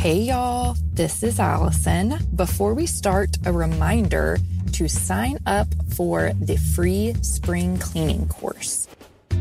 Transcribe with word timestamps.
Hey 0.00 0.22
y'all, 0.22 0.76
this 0.94 1.22
is 1.22 1.38
Allison. 1.38 2.14
Before 2.34 2.72
we 2.72 2.86
start, 2.86 3.36
a 3.44 3.52
reminder 3.52 4.38
to 4.72 4.88
sign 4.88 5.38
up 5.44 5.68
for 5.94 6.32
the 6.40 6.56
free 6.56 7.12
spring 7.20 7.76
cleaning 7.76 8.26
course. 8.28 8.88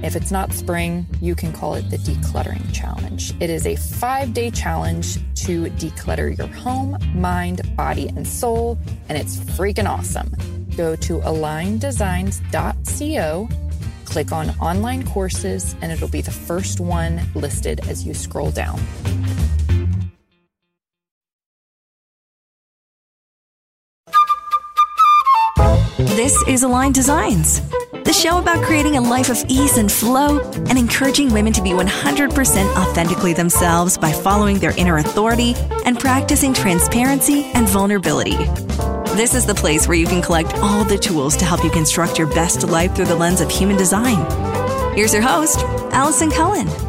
If 0.04 0.18
it's 0.18 0.32
not 0.32 0.52
spring, 0.52 1.08
you 1.22 1.34
can 1.34 1.54
call 1.54 1.76
it 1.76 1.90
the 1.90 1.96
Decluttering 1.96 2.74
Challenge. 2.74 3.34
It 3.40 3.50
is 3.50 3.66
a 3.66 3.78
five 3.78 4.34
day 4.34 4.52
challenge 4.52 5.14
to 5.46 5.68
declutter 5.80 6.38
your 6.38 6.48
home, 6.48 6.98
mind, 7.16 7.62
body, 7.78 8.10
and 8.10 8.28
soul, 8.28 8.78
and 9.07 9.18
it's 9.18 9.38
freaking 9.38 9.88
awesome. 9.88 10.30
Go 10.76 10.98
to 10.98 11.20
aligneddesigns.co, 11.20 13.50
click 14.04 14.34
on 14.34 14.50
online 14.60 15.07
courses, 15.07 15.78
and 15.82 15.94
it'll 15.94 16.10
be 16.10 16.20
the 16.20 16.32
first 16.32 16.82
one 16.82 17.21
listed 17.34 17.80
as 17.88 18.05
you 18.05 18.14
scroll 18.14 18.52
down. 18.52 18.78
Is 26.48 26.64
Aligned 26.64 26.96
Designs, 26.96 27.61
the 27.92 28.14
show 28.14 28.39
about 28.39 28.64
creating 28.64 28.96
a 28.96 29.02
life 29.02 29.30
of 29.30 29.43
ease 29.50 29.78
and 29.78 29.92
flow 29.92 30.39
and 30.68 30.78
encouraging 30.78 31.32
women 31.32 31.54
to 31.54 31.61
be 31.61 31.71
100% 31.71 32.75
authentically 32.75 33.34
themselves 33.34 33.97
by 33.97 34.11
following 34.11 34.58
their 34.58 34.75
inner 34.78 34.97
authority 34.97 35.53
and 35.86 36.00
practicing 36.00 36.53
transparency 36.53 37.45
and 37.53 37.67
vulnerability. 37.70 38.38
This 39.16 39.36
is 39.36 39.45
the 39.45 39.56
place 39.56 39.88
where 39.88 39.97
you 39.97 40.08
can 40.08 40.22
collect 40.22 40.56
all 40.56 40.83
the 40.83 40.97
tools 40.97 41.36
to 41.38 41.45
help 41.45 41.64
you 41.64 41.70
construct 41.70 42.17
your 42.17 42.28
best 42.28 42.64
life 42.64 42.95
through 42.95 43.06
the 43.06 43.16
lens 43.16 43.42
of 43.42 43.52
human 43.52 43.78
design. 43.78 44.25
Here's 44.95 45.14
your 45.14 45.23
host, 45.23 45.59
Allison 45.92 46.31
Cullen. 46.31 46.89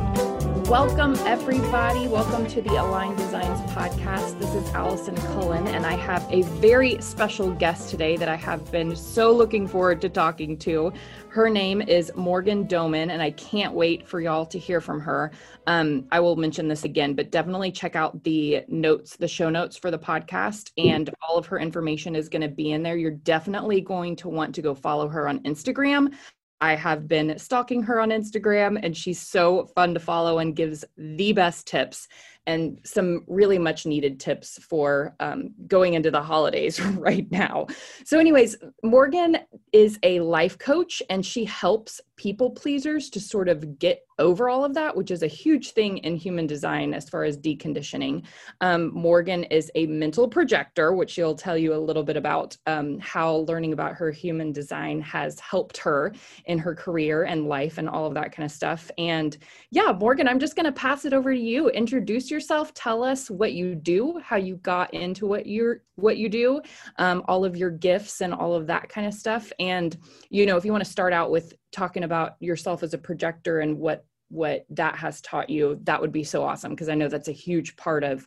Welcome, 0.71 1.17
everybody. 1.27 2.07
Welcome 2.07 2.47
to 2.47 2.63
the 2.63 2.77
Aligned 2.77 3.17
Designs 3.17 3.59
podcast. 3.73 4.39
This 4.39 4.55
is 4.55 4.73
Allison 4.73 5.17
Cullen, 5.17 5.67
and 5.67 5.85
I 5.85 5.95
have 5.95 6.25
a 6.31 6.43
very 6.61 7.03
special 7.03 7.51
guest 7.51 7.91
today 7.91 8.17
that 8.17 8.29
I 8.29 8.37
have 8.37 8.71
been 8.71 8.95
so 8.95 9.33
looking 9.33 9.67
forward 9.67 10.01
to 10.03 10.09
talking 10.09 10.57
to. 10.59 10.93
Her 11.29 11.51
name 11.51 11.83
is 11.83 12.13
Morgan 12.15 12.69
Doman, 12.69 13.11
and 13.11 13.21
I 13.21 13.33
can't 13.33 13.75
wait 13.75 14.07
for 14.07 14.21
y'all 14.21 14.47
to 14.47 14.61
hear 14.61 14.81
from 14.81 15.01
her. 15.01 15.33
Um, 15.67 16.07
I 16.13 16.21
will 16.21 16.37
mention 16.37 16.69
this 16.69 16.85
again, 16.85 17.15
but 17.15 17.33
definitely 17.33 17.73
check 17.73 17.97
out 17.97 18.23
the 18.23 18.63
notes, 18.69 19.17
the 19.17 19.27
show 19.27 19.51
notes 19.51 19.77
for 19.77 19.91
the 19.91 19.99
podcast, 19.99 20.71
and 20.79 21.13
all 21.21 21.37
of 21.37 21.47
her 21.47 21.59
information 21.59 22.15
is 22.15 22.29
going 22.29 22.43
to 22.43 22.49
be 22.49 22.71
in 22.71 22.85
there. 22.85 22.97
You're 22.97 23.11
definitely 23.11 23.81
going 23.81 24.15
to 24.17 24.29
want 24.29 24.55
to 24.55 24.63
go 24.63 24.77
follow 24.77 25.09
her 25.09 25.27
on 25.27 25.41
Instagram. 25.41 26.15
I 26.61 26.75
have 26.75 27.09
been 27.09 27.39
stalking 27.39 27.83
her 27.85 28.01
on 28.01 28.11
Instagram, 28.11 28.79
and 28.83 28.97
she's 28.97 29.21
so 29.21 29.67
fun 29.75 29.95
to 29.95 30.01
follow 30.01 30.39
and 30.39 30.55
gives 30.55 30.85
the 30.97 31.33
best 31.33 31.67
tips 31.67 32.07
and 32.47 32.79
some 32.85 33.25
really 33.27 33.59
much 33.59 33.87
needed 33.87 34.19
tips 34.19 34.59
for 34.63 35.15
um, 35.21 35.51
going 35.67 35.95
into 35.95 36.11
the 36.11 36.23
holidays 36.23 36.81
right 36.97 37.31
now. 37.31 37.67
So, 38.05 38.19
anyways, 38.19 38.57
Morgan 38.83 39.39
is 39.73 39.99
a 40.03 40.21
life 40.21 40.59
coach 40.59 41.03
and 41.11 41.25
she 41.25 41.45
helps 41.45 42.01
people 42.17 42.51
pleasers 42.51 43.09
to 43.09 43.19
sort 43.19 43.49
of 43.49 43.79
get 43.79 44.03
over 44.19 44.51
all 44.51 44.65
of 44.65 44.75
that, 44.75 44.95
which 44.95 45.11
is 45.11 45.23
a 45.23 45.27
huge 45.27 45.71
thing 45.71 45.97
in 45.99 46.15
human 46.15 46.47
design 46.47 46.93
as 46.93 47.09
far 47.09 47.25
as 47.25 47.39
deconditioning. 47.39 48.23
Um, 48.61 48.93
Morgan 48.93 49.45
is 49.45 49.71
a 49.75 49.87
mental 49.87 50.29
projector, 50.29 50.93
which 50.93 51.13
she'll 51.13 51.35
tell 51.35 51.57
you 51.57 51.73
a 51.73 51.81
little 51.81 52.03
bit 52.03 52.19
about 52.19 52.55
um, 52.67 52.99
how 52.99 53.37
learning 53.49 53.73
about 53.73 53.95
her 53.95 54.11
human 54.11 54.53
design 54.53 55.01
has 55.01 55.41
helped 55.41 55.79
her 55.79 56.13
in 56.45 56.59
her 56.59 56.75
career 56.75 57.25
and 57.25 57.47
life 57.47 57.79
and 57.79 57.89
all 57.89 58.05
of 58.05 58.13
that 58.15 58.33
kind 58.33 58.45
of 58.45 58.53
stuff. 58.53 58.91
And 58.99 59.39
yeah, 59.71 59.91
Morgan, 59.99 60.29
I'm 60.29 60.39
just 60.39 60.55
going 60.55 60.67
to 60.67 60.73
pass 60.73 61.07
it 61.07 61.15
over 61.15 61.33
to 61.33 61.41
you. 61.41 61.71
Introduce 61.71 62.30
yourself. 62.31 62.73
Tell 62.75 63.03
us 63.03 63.31
what 63.31 63.53
you 63.53 63.75
do, 63.75 64.21
how 64.25 64.37
you 64.37 64.57
got 64.57 64.95
into 64.95 65.27
what 65.27 65.47
you're 65.47 65.83
what 65.97 66.17
you 66.17 66.29
do, 66.29 66.63
um, 66.97 67.23
all 67.29 67.45
of 67.45 67.57
your 67.57 67.71
gifts 67.71 68.21
and 68.21 68.33
all 68.33 68.55
of 68.55 68.67
that 68.69 68.89
kind 68.89 69.07
of 69.07 69.15
stuff. 69.15 69.53
And 69.59 69.97
you 70.31 70.47
know, 70.47 70.57
if 70.57 70.65
you 70.65 70.73
want 70.73 70.85
to 70.85 70.91
start 70.91 71.13
out 71.13 71.31
with 71.31 71.55
talking 71.73 72.05
about 72.05 72.37
yourself 72.41 72.83
as 72.83 72.95
a 72.95 72.99
projector 72.99 73.61
and 73.61 73.79
what 73.79 74.05
what 74.31 74.65
that 74.71 74.97
has 74.97 75.21
taught 75.21 75.51
you 75.51 75.79
that 75.83 76.01
would 76.01 76.13
be 76.13 76.25
so 76.25 76.43
awesome 76.43 76.71
because 76.71 76.89
i 76.89 76.95
know 76.95 77.09
that's 77.09 77.29
a 77.29 77.33
huge 77.33 77.77
part 77.77 78.05
of 78.05 78.27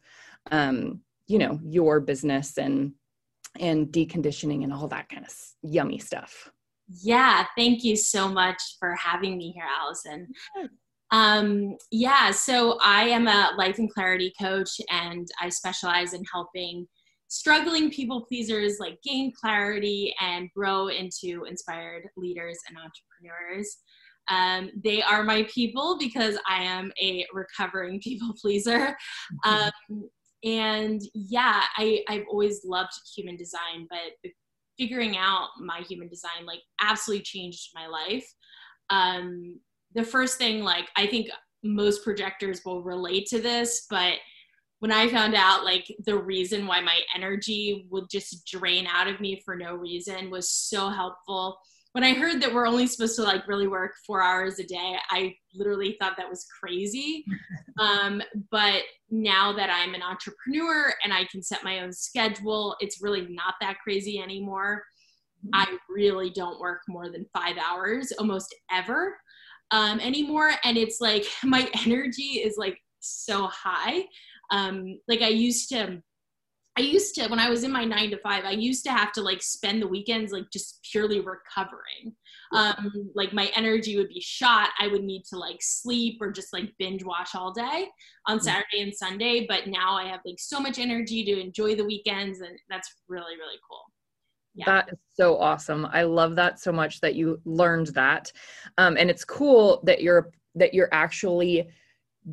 um, 0.52 1.00
you 1.28 1.40
know 1.40 1.59
your 1.63 2.00
business 2.00 2.58
and 2.58 2.94
and 3.59 3.88
deconditioning 3.88 4.63
and 4.63 4.74
all 4.74 4.88
that 4.88 5.08
kind 5.09 5.25
of 5.25 5.34
yummy 5.62 5.97
stuff 5.97 6.52
yeah 6.90 7.46
thank 7.58 7.84
you 7.84 7.96
so 7.96 8.28
much 8.28 8.62
for 8.80 8.94
having 8.96 9.38
me 9.38 9.52
here 9.52 9.66
allison 9.80 10.28
um, 11.13 11.78
yeah 11.91 12.31
so 12.31 12.78
i 12.81 13.03
am 13.03 13.28
a 13.28 13.51
life 13.57 13.78
and 13.79 13.94
clarity 13.94 14.34
coach 14.40 14.81
and 14.90 15.28
i 15.41 15.47
specialize 15.47 16.13
in 16.13 16.24
helping 16.31 16.85
struggling 17.29 17.90
people 17.90 18.25
pleasers 18.25 18.78
like 18.79 18.97
gain 19.03 19.31
clarity 19.40 20.13
and 20.19 20.50
grow 20.56 20.88
into 20.88 21.46
inspired 21.46 22.03
leaders 22.18 22.59
and 22.68 22.78
entrepreneurs 22.78 23.78
um, 24.29 24.72
they 24.84 25.01
are 25.01 25.24
my 25.24 25.46
people 25.53 25.97
because 26.00 26.38
I 26.47 26.63
am 26.63 26.91
a 27.01 27.25
recovering 27.34 28.00
people 28.00 28.34
pleaser. 28.41 28.95
Mm-hmm. 29.45 29.50
Um, 29.50 30.09
and 30.44 31.01
yeah, 31.13 31.63
I, 31.78 32.03
I've 32.09 32.25
always 32.30 32.62
loved 32.66 32.91
human 33.16 33.38
design, 33.38 33.88
but 33.90 34.31
figuring 34.78 35.18
out 35.18 35.50
my 35.59 35.81
human 35.88 36.09
design 36.09 36.45
like 36.45 36.62
absolutely 36.81 37.24
changed 37.24 37.69
my 37.74 37.88
life. 37.88 38.25
Um, 38.90 39.59
the 39.96 40.04
first 40.04 40.38
thing, 40.38 40.64
like, 40.64 40.90
I 40.96 41.08
think 41.08 41.30
most 41.64 42.04
projectors 42.04 42.62
will 42.66 42.84
relate 42.84 43.28
to 43.28 43.40
this, 43.42 43.86
but 43.90 44.16
when 44.80 44.92
I 44.92 45.08
found 45.08 45.34
out 45.34 45.64
like 45.64 45.86
the 46.06 46.18
reason 46.18 46.68
why 46.68 46.81
my 46.81 47.00
energy 47.16 47.88
would 47.90 48.09
just 48.12 48.46
drain 48.46 48.86
out 48.86 49.08
of 49.08 49.22
me 49.22 49.42
for 49.46 49.56
no 49.56 49.76
reason 49.76 50.30
was 50.30 50.50
so 50.50 50.90
helpful 50.90 51.58
when 51.94 52.04
I 52.04 52.14
heard 52.14 52.42
that 52.42 52.54
we're 52.54 52.68
only 52.68 52.88
supposed 52.88 53.16
to 53.18 53.24
like 53.24 53.48
really 53.48 53.68
work 53.68 53.94
four 54.06 54.22
hours 54.22 54.58
a 54.59 54.64
day, 54.64 54.98
I 55.12 55.36
literally 55.54 55.96
thought 56.00 56.18
that 56.18 56.30
was 56.30 56.46
crazy. 56.60 57.24
um, 57.80 58.22
but 58.52 58.81
now 59.12 59.54
that 59.54 59.70
I'm 59.70 59.94
an 59.94 60.02
entrepreneur 60.02 60.92
and 61.04 61.14
I 61.14 61.25
can 61.25 61.44
set 61.44 61.64
my 61.64 61.81
own 61.81 61.94
schedule, 61.94 62.75
it's 62.80 63.02
really 63.02 63.28
not 63.30 63.54
that 63.62 63.78
crazy 63.84 64.20
anymore. 64.20 64.84
Mm-hmm. 65.46 65.50
I 65.54 65.78
really 65.88 66.31
don't 66.31 66.60
work 66.60 66.81
more 66.90 67.12
than 67.12 67.28
five 67.31 67.58
hours 67.58 68.12
almost 68.18 68.54
ever 68.72 69.16
um, 69.73 70.00
anymore. 70.00 70.51
And 70.63 70.78
it's 70.78 71.01
like 71.01 71.25
my 71.44 71.69
energy 71.85 72.41
is 72.41 72.56
like 72.57 72.78
so 73.01 73.47
high. 73.47 74.03
Um, 74.51 75.00
like 75.09 75.22
I 75.22 75.29
used 75.29 75.69
to 75.69 76.01
I 76.75 76.81
used 76.81 77.13
to, 77.16 77.28
when 77.28 77.39
I 77.39 77.50
was 77.50 77.63
in 77.63 77.72
my 77.72 77.85
nine 77.85 78.09
to 78.09 78.17
five, 78.17 78.45
I 78.45 78.51
used 78.51 78.83
to 78.85 78.91
have 78.91 79.12
to 79.13 79.22
like 79.22 79.44
spend 79.44 79.79
the 79.79 79.88
weekends 79.88 80.31
like 80.31 80.45
just 80.51 80.79
purely 80.91 81.19
recovering. 81.19 82.16
Um, 82.51 83.12
like 83.13 83.31
my 83.31 83.51
energy 83.56 83.95
would 83.95 84.09
be 84.09 84.22
shot. 84.22 84.69
I 84.79 84.88
would 84.88 85.03
need 85.03 85.23
to 85.29 85.38
like 85.38 85.57
sleep 85.62 86.17
or 86.19 86.31
just 86.31 86.51
like 86.51 86.73
binge 86.79 87.03
watch 87.03 87.35
all 87.35 87.53
day 87.53 87.89
on 88.28 88.39
mm. 88.39 88.41
Saturday 88.41 88.81
and 88.81 88.94
Sunday. 88.94 89.45
But 89.47 89.67
now 89.67 89.94
I 89.94 90.06
have 90.06 90.22
like 90.25 90.39
so 90.39 90.59
much 90.59 90.79
energy 90.79 91.23
to 91.25 91.39
enjoy 91.39 91.75
the 91.75 91.85
weekends, 91.85 92.41
and 92.41 92.57
that's 92.69 92.91
really, 93.07 93.35
really 93.35 93.59
cool. 93.69 93.83
Yeah. 94.56 94.66
That 94.66 94.90
is 94.94 95.00
so 95.16 95.38
awesome. 95.38 95.88
I 95.91 96.03
love 96.03 96.36
that 96.36 96.59
so 96.59 96.72
much 96.72 97.02
that 97.02 97.16
you 97.16 97.41
learned 97.46 97.88
that. 97.88 98.31
Um, 98.78 98.97
and 98.97 99.09
it's 99.09 99.25
cool 99.25 99.81
that 99.86 100.02
you're 100.02 100.31
that 100.56 100.74
you're 100.74 100.90
actually 100.91 101.68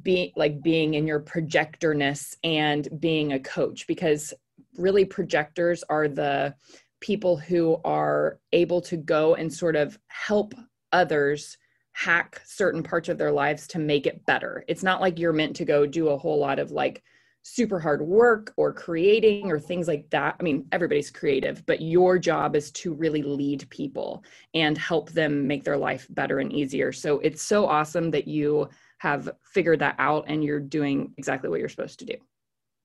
being 0.03 0.31
like 0.37 0.63
being 0.63 0.95
in 0.95 1.07
your 1.07 1.21
projectorness 1.21 2.37
and 2.45 2.89
being 3.01 3.33
a 3.33 3.41
coach 3.41 3.87
because 3.87 4.35
really 4.77 5.05
projectors 5.05 5.83
are 5.89 6.09
the 6.09 6.55
people 7.01 7.37
who 7.37 7.81
are 7.85 8.39
able 8.53 8.81
to 8.83 8.97
go 8.97 9.35
and 9.35 9.53
sort 9.53 9.75
of 9.75 9.99
help 10.09 10.55
others 10.93 11.57
hack 11.93 12.41
certain 12.45 12.83
parts 12.83 13.09
of 13.09 13.19
their 13.19 13.33
lives 13.33 13.67
to 13.67 13.79
make 13.79 14.07
it 14.07 14.25
better. 14.27 14.65
It's 14.69 14.83
not 14.83 15.01
like 15.01 15.19
you're 15.19 15.33
meant 15.33 15.57
to 15.57 15.65
go 15.65 15.87
do 15.87 16.09
a 16.09 16.19
whole 16.19 16.39
lot 16.39 16.59
of 16.59 16.71
like 16.71 17.03
super 17.43 17.81
hard 17.81 18.03
work 18.03 18.53
or 18.57 18.73
creating 18.73 19.51
or 19.51 19.59
things 19.59 19.89
like 19.89 20.09
that. 20.11 20.37
I 20.39 20.43
mean, 20.43 20.67
everybody's 20.73 21.11
creative, 21.11 21.65
but 21.67 21.81
your 21.81 22.19
job 22.19 22.55
is 22.55 22.71
to 22.73 22.93
really 22.93 23.23
lead 23.23 23.69
people 23.71 24.23
and 24.55 24.77
help 24.77 25.11
them 25.13 25.47
make 25.47 25.65
their 25.65 25.77
life 25.77 26.07
better 26.11 26.39
and 26.41 26.53
easier. 26.53 26.93
So 26.93 27.19
it's 27.21 27.43
so 27.43 27.67
awesome 27.67 28.11
that 28.11 28.29
you 28.29 28.69
have 28.99 29.31
figured 29.45 29.79
that 29.79 29.97
out 29.99 30.25
and 30.29 30.45
you're 30.45 30.61
doing 30.61 31.15
exactly 31.17 31.49
what 31.49 31.61
you're 31.61 31.69
supposed 31.69 31.99
to 32.01 32.05
do 32.05 32.15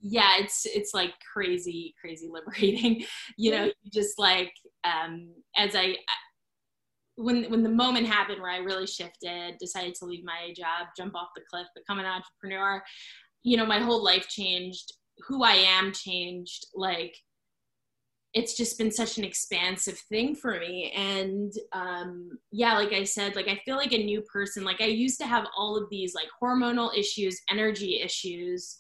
yeah 0.02 0.34
it's 0.38 0.66
it's 0.66 0.94
like 0.94 1.14
crazy 1.34 1.94
crazy 2.00 2.30
liberating 2.32 3.04
you 3.38 3.52
know 3.52 3.72
just 3.92 4.20
like 4.20 4.52
um 4.84 5.30
as 5.58 5.76
i 5.76 5.96
when 7.16 7.50
when 7.50 7.64
the 7.64 7.70
moment 7.70 8.06
happened 8.06 8.42
where 8.42 8.52
i 8.52 8.58
really 8.58 8.86
shifted 8.86 9.56
decided 9.60 9.96
to 9.96 10.06
leave 10.06 10.24
my 10.24 10.54
job 10.56 10.88
jump 10.96 11.16
off 11.16 11.30
the 11.36 11.42
cliff 11.50 11.66
become 11.76 12.00
an 12.00 12.06
entrepreneur 12.06 12.82
you 13.46 13.56
know 13.56 13.66
my 13.66 13.80
whole 13.80 14.04
life 14.04 14.28
changed 14.28 14.92
who 15.28 15.44
i 15.44 15.54
am 15.54 15.94
changed 15.94 16.68
like 16.76 17.16
it's 18.34 18.58
just 18.58 18.78
been 18.78 18.92
such 18.92 19.18
an 19.18 19.24
expansive 19.24 19.98
thing 20.10 20.36
for 20.36 20.60
me. 20.60 20.92
And 20.94 21.54
um, 21.72 22.38
yeah 22.52 22.74
like 22.78 22.92
i 22.92 23.06
said 23.06 23.34
like 23.34 23.48
i 23.48 23.58
feel 23.64 23.78
like 23.78 23.94
a 23.94 24.04
new 24.04 24.22
person 24.24 24.66
like 24.66 24.82
i 24.82 24.86
used 24.86 25.18
to 25.22 25.26
have 25.26 25.46
all 25.58 25.78
of 25.78 25.90
these 25.90 26.14
like 26.14 26.28
hormonal 26.44 26.96
issues 26.98 27.40
energy 27.50 28.02
issues. 28.02 28.78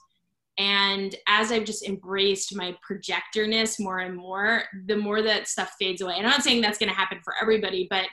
And 0.58 1.14
as 1.28 1.52
I've 1.52 1.66
just 1.66 1.86
embraced 1.86 2.56
my 2.56 2.78
projectorness 2.90 3.78
more 3.78 4.00
and 4.00 4.16
more, 4.16 4.64
the 4.86 4.96
more 4.96 5.22
that 5.22 5.50
stuff 5.50 5.74
fades 5.78 6.02
away. 6.02 6.14
And 6.16 6.26
I'm 6.26 6.32
not 6.32 6.44
saying 6.44 6.62
that's 6.62 6.78
going 6.78 6.88
to 6.88 6.96
happen 6.96 7.20
for 7.26 7.34
everybody, 7.42 7.88
but 7.90 8.06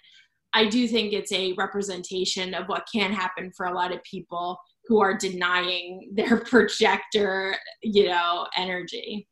I 0.53 0.67
do 0.67 0.89
think 0.89 1.13
it's 1.13 1.31
a 1.31 1.53
representation 1.53 2.53
of 2.53 2.67
what 2.67 2.89
can 2.93 3.13
happen 3.13 3.53
for 3.57 3.67
a 3.67 3.73
lot 3.73 3.95
of 3.95 4.03
people 4.03 4.59
who 4.93 5.01
are 5.01 5.17
denying 5.17 6.11
their 6.13 6.37
projector, 6.45 7.57
you 7.83 8.09
know, 8.09 8.47
energy. 8.59 9.27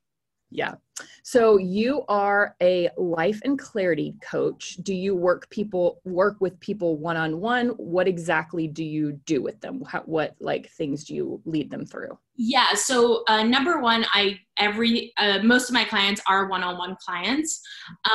Yeah. 0.51 0.77
So 1.23 1.59
you 1.59 2.03
are 2.09 2.57
a 2.63 2.89
life 2.97 3.41
and 3.45 3.59
clarity 3.59 4.15
coach. 4.23 4.77
Do 4.83 4.95
you 4.95 5.15
work 5.15 5.49
people 5.51 6.01
work 6.05 6.41
with 6.41 6.59
people 6.61 6.97
one 6.97 7.19
on 7.19 7.41
one? 7.41 7.69
What 7.77 8.09
exactly 8.09 8.69
do 8.69 8.83
you 8.83 9.13
do 9.27 9.43
with 9.43 9.61
them? 9.61 9.83
How, 9.87 10.01
what 10.07 10.35
like 10.41 10.71
things 10.71 11.05
do 11.05 11.15
you 11.15 11.43
lead 11.45 11.71
them 11.71 11.85
through? 11.85 12.19
Yeah. 12.37 12.73
So 12.73 13.23
uh, 13.29 13.43
number 13.43 13.81
one, 13.81 14.07
I 14.15 14.41
every 14.57 15.13
uh, 15.19 15.41
most 15.43 15.69
of 15.69 15.75
my 15.75 15.85
clients 15.85 16.23
are 16.27 16.49
one 16.49 16.65
on 16.65 16.79
one 16.79 16.97
clients. 17.05 17.61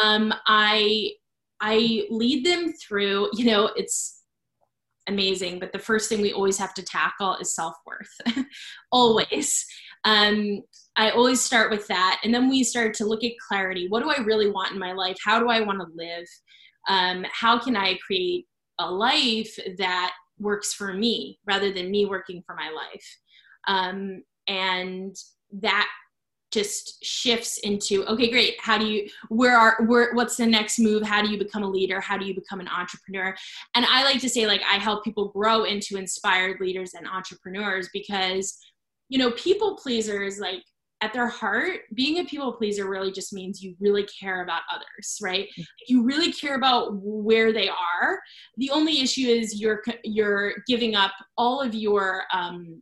Um, 0.04 0.34
I 0.48 1.12
I 1.62 2.06
lead 2.10 2.44
them 2.44 2.74
through. 2.74 3.30
You 3.34 3.46
know, 3.46 3.70
it's 3.76 4.25
amazing, 5.08 5.60
but 5.60 5.72
the 5.72 5.80
first 5.80 6.10
thing 6.10 6.22
we 6.22 6.34
always 6.34 6.58
have 6.58 6.74
to 6.76 6.84
tackle 6.84 7.36
is 7.36 7.54
self 7.54 7.76
worth. 7.86 8.46
always. 8.92 9.66
Um, 10.04 10.62
I 10.96 11.10
always 11.12 11.42
start 11.42 11.72
with 11.72 11.88
that. 11.88 12.22
And 12.24 12.34
then 12.34 12.50
we 12.50 12.64
start 12.64 12.94
to 12.96 13.06
look 13.06 13.24
at 13.24 13.32
clarity. 13.48 13.88
What 13.90 14.04
do 14.04 14.10
I 14.10 14.24
really 14.24 14.50
want 14.50 14.72
in 14.72 14.80
my 14.80 14.94
life? 14.94 15.18
How 15.24 15.40
do 15.40 15.50
I 15.50 15.62
want 15.62 15.80
to 15.80 15.88
live? 15.96 16.26
Um, 16.88 17.26
how 17.32 17.60
can 17.60 17.76
I 17.76 17.98
create 18.06 18.46
a 18.80 18.90
life 18.90 19.58
that 19.78 20.14
works 20.38 20.74
for 20.74 20.94
me 20.94 21.40
rather 21.46 21.72
than 21.74 21.92
me 21.92 22.06
working 22.06 22.44
for 22.46 22.56
my 22.56 22.70
life? 22.70 23.18
Um, 23.68 24.24
and 24.48 25.16
that 25.62 25.88
just 26.56 27.04
shifts 27.04 27.58
into 27.60 28.06
okay 28.06 28.30
great 28.32 28.56
how 28.60 28.78
do 28.78 28.86
you 28.88 29.08
where 29.30 29.58
are 29.58 29.76
where 29.86 30.14
what's 30.14 30.38
the 30.38 30.46
next 30.46 30.80
move 30.80 31.04
how 31.04 31.22
do 31.22 31.30
you 31.30 31.38
become 31.38 31.64
a 31.64 31.70
leader 31.70 32.00
how 32.00 32.18
do 32.18 32.26
you 32.26 32.34
become 32.34 32.62
an 32.62 32.68
entrepreneur 32.70 33.36
and 33.76 33.86
i 33.86 34.04
like 34.04 34.22
to 34.22 34.30
say 34.30 34.48
like 34.48 34.62
i 34.72 34.76
help 34.76 35.04
people 35.04 35.28
grow 35.30 35.66
into 35.66 35.98
inspired 35.98 36.60
leaders 36.62 36.94
and 36.94 37.08
entrepreneurs 37.08 37.90
because 37.94 38.58
you 39.10 39.20
know 39.20 39.32
people 39.32 39.76
pleasers 39.76 40.40
like 40.40 40.64
at 41.02 41.14
their 41.14 41.28
heart, 41.28 41.82
being 41.94 42.20
a 42.20 42.26
people 42.26 42.54
pleaser 42.54 42.90
really 42.90 43.12
just 43.12 43.34
means 43.34 43.62
you 43.62 43.76
really 43.80 44.06
care 44.06 44.42
about 44.42 44.62
others, 44.74 45.20
right? 45.22 45.48
Mm-hmm. 45.50 45.64
You 45.88 46.04
really 46.04 46.32
care 46.32 46.56
about 46.56 46.94
where 46.94 47.52
they 47.52 47.70
are. 47.70 48.20
The 48.58 48.72
only 48.72 49.02
issue 49.02 49.28
is 49.28 49.60
you're 49.60 49.84
you're 50.04 50.54
giving 50.68 50.96
up 50.96 51.12
all 51.38 51.62
of 51.62 51.76
your 51.76 52.24
um, 52.34 52.82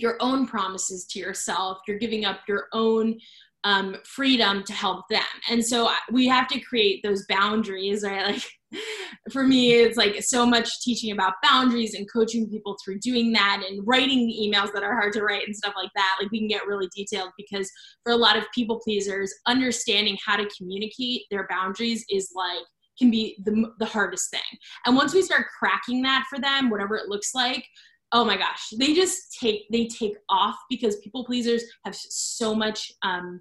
your 0.00 0.16
own 0.20 0.46
promises 0.46 1.06
to 1.10 1.18
yourself. 1.18 1.78
You're 1.86 1.98
giving 1.98 2.24
up 2.24 2.40
your 2.46 2.66
own 2.72 3.18
um, 3.64 3.96
freedom 4.04 4.62
to 4.62 4.72
help 4.72 5.08
them. 5.08 5.24
And 5.50 5.64
so 5.64 5.90
we 6.12 6.28
have 6.28 6.46
to 6.48 6.60
create 6.60 7.02
those 7.02 7.26
boundaries, 7.26 8.04
right? 8.04 8.26
Like 8.26 8.42
for 9.32 9.42
me, 9.42 9.72
it's 9.72 9.96
like 9.96 10.22
so 10.22 10.46
much 10.46 10.80
teaching 10.82 11.10
about 11.10 11.34
boundaries 11.42 11.94
and 11.94 12.06
coaching 12.12 12.48
people 12.48 12.76
through 12.84 13.00
doing 13.00 13.32
that 13.32 13.64
and 13.68 13.82
writing 13.84 14.26
the 14.26 14.38
emails 14.40 14.72
that 14.72 14.84
are 14.84 14.94
hard 14.94 15.12
to 15.14 15.22
write 15.22 15.46
and 15.46 15.56
stuff 15.56 15.74
like 15.76 15.90
that. 15.96 16.18
Like 16.20 16.30
we 16.30 16.38
can 16.38 16.48
get 16.48 16.66
really 16.66 16.88
detailed 16.94 17.30
because 17.36 17.68
for 18.04 18.12
a 18.12 18.16
lot 18.16 18.36
of 18.36 18.44
people 18.54 18.78
pleasers, 18.78 19.34
understanding 19.46 20.16
how 20.24 20.36
to 20.36 20.48
communicate 20.56 21.22
their 21.30 21.48
boundaries 21.50 22.04
is 22.08 22.30
like 22.36 22.64
can 22.98 23.10
be 23.10 23.36
the, 23.44 23.70
the 23.78 23.86
hardest 23.86 24.30
thing. 24.30 24.40
And 24.86 24.96
once 24.96 25.12
we 25.12 25.22
start 25.22 25.46
cracking 25.58 26.02
that 26.02 26.24
for 26.30 26.38
them, 26.38 26.70
whatever 26.70 26.96
it 26.96 27.08
looks 27.08 27.34
like, 27.34 27.66
oh 28.12 28.24
my 28.24 28.36
gosh, 28.36 28.70
they 28.78 28.94
just 28.94 29.36
take 29.38 29.66
they 29.70 29.86
take 29.86 30.16
off 30.28 30.56
because 30.70 30.96
people 30.96 31.24
pleasers 31.24 31.64
have 31.84 31.94
so 31.94 32.54
much 32.54 32.92
um, 33.02 33.40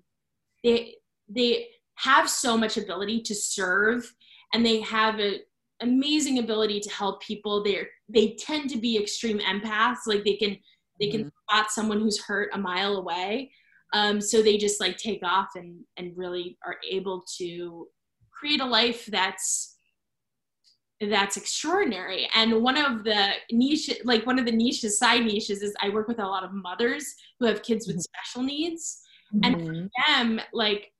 they 0.63 0.95
they 1.29 1.67
have 1.95 2.29
so 2.29 2.57
much 2.57 2.77
ability 2.77 3.21
to 3.21 3.33
serve 3.33 4.11
and 4.53 4.65
they 4.65 4.81
have 4.81 5.19
an 5.19 5.39
amazing 5.81 6.39
ability 6.39 6.79
to 6.79 6.89
help 6.89 7.21
people. 7.21 7.63
They 7.63 7.87
they 8.09 8.35
tend 8.39 8.69
to 8.71 8.77
be 8.77 8.97
extreme 8.97 9.39
empaths. 9.39 10.07
Like 10.07 10.23
they 10.23 10.35
can 10.35 10.57
they 10.99 11.09
can 11.09 11.21
mm-hmm. 11.21 11.53
spot 11.57 11.71
someone 11.71 11.99
who's 11.99 12.21
hurt 12.21 12.49
a 12.53 12.57
mile 12.57 12.95
away. 12.97 13.51
Um, 13.93 14.19
so 14.19 14.41
they 14.41 14.57
just 14.57 14.81
like 14.81 14.97
take 14.97 15.21
off 15.23 15.49
and 15.55 15.79
and 15.97 16.17
really 16.17 16.57
are 16.65 16.77
able 16.89 17.23
to 17.37 17.87
create 18.31 18.61
a 18.61 18.65
life 18.65 19.05
that's 19.05 19.74
that's 21.01 21.37
extraordinary. 21.37 22.27
And 22.35 22.61
one 22.61 22.77
of 22.77 23.03
the 23.03 23.31
niche 23.51 23.91
like 24.03 24.25
one 24.25 24.39
of 24.39 24.45
the 24.45 24.51
niches 24.51 24.97
side 24.97 25.25
niches 25.25 25.61
is 25.61 25.73
i 25.81 25.89
work 25.89 26.07
with 26.07 26.19
a 26.19 26.25
lot 26.25 26.43
of 26.43 26.53
mothers 26.53 27.05
who 27.39 27.45
have 27.45 27.63
kids 27.63 27.87
with 27.87 27.97
mm-hmm. 27.97 28.01
special 28.01 28.43
needs. 28.43 29.01
And 29.43 29.55
for 29.55 29.73
mm-hmm. 29.73 30.13
them 30.13 30.41
like 30.53 30.91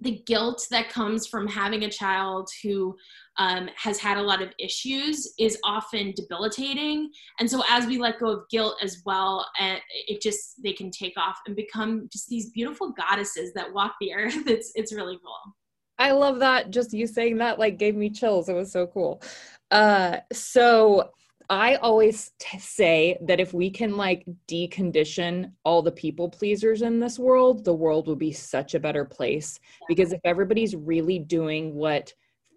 the 0.00 0.22
guilt 0.26 0.66
that 0.70 0.88
comes 0.88 1.26
from 1.26 1.48
having 1.48 1.84
a 1.84 1.90
child 1.90 2.48
who 2.62 2.94
um, 3.38 3.68
has 3.76 3.98
had 3.98 4.18
a 4.18 4.22
lot 4.22 4.42
of 4.42 4.52
issues 4.58 5.32
is 5.38 5.58
often 5.64 6.12
debilitating. 6.14 7.10
And 7.40 7.50
so 7.50 7.62
as 7.68 7.86
we 7.86 7.96
let 7.98 8.20
go 8.20 8.28
of 8.28 8.48
guilt 8.50 8.76
as 8.82 9.02
well 9.06 9.48
uh, 9.58 9.76
it 10.06 10.20
just 10.20 10.62
they 10.62 10.72
can 10.72 10.90
take 10.90 11.14
off 11.16 11.38
and 11.46 11.56
become 11.56 12.08
just 12.12 12.28
these 12.28 12.50
beautiful 12.50 12.92
goddesses 12.92 13.52
that 13.54 13.72
walk 13.72 13.94
the 14.00 14.12
earth. 14.14 14.46
It's 14.46 14.70
it's 14.76 14.92
really 14.92 15.18
cool 15.24 15.54
i 15.98 16.10
love 16.10 16.38
that 16.38 16.70
just 16.70 16.92
you 16.92 17.06
saying 17.06 17.38
that 17.38 17.58
like 17.58 17.78
gave 17.78 17.94
me 17.94 18.10
chills 18.10 18.48
it 18.48 18.54
was 18.54 18.72
so 18.72 18.86
cool 18.86 19.22
uh 19.70 20.16
so 20.32 21.10
I 21.50 21.74
always 21.76 22.32
t- 22.38 22.58
say 22.58 23.18
that 23.22 23.40
if 23.40 23.52
we 23.52 23.70
can 23.70 23.96
like 23.96 24.24
decondition 24.48 25.52
all 25.62 25.82
the 25.82 25.92
people 25.92 26.28
pleasers 26.28 26.82
in 26.82 27.00
this 27.00 27.18
world, 27.18 27.64
the 27.64 27.74
world 27.74 28.06
will 28.06 28.16
be 28.16 28.32
such 28.32 28.74
a 28.74 28.80
better 28.80 29.04
place. 29.04 29.60
Because 29.86 30.12
if 30.12 30.20
everybody's 30.24 30.74
really 30.74 31.18
doing 31.18 31.74
what 31.74 32.12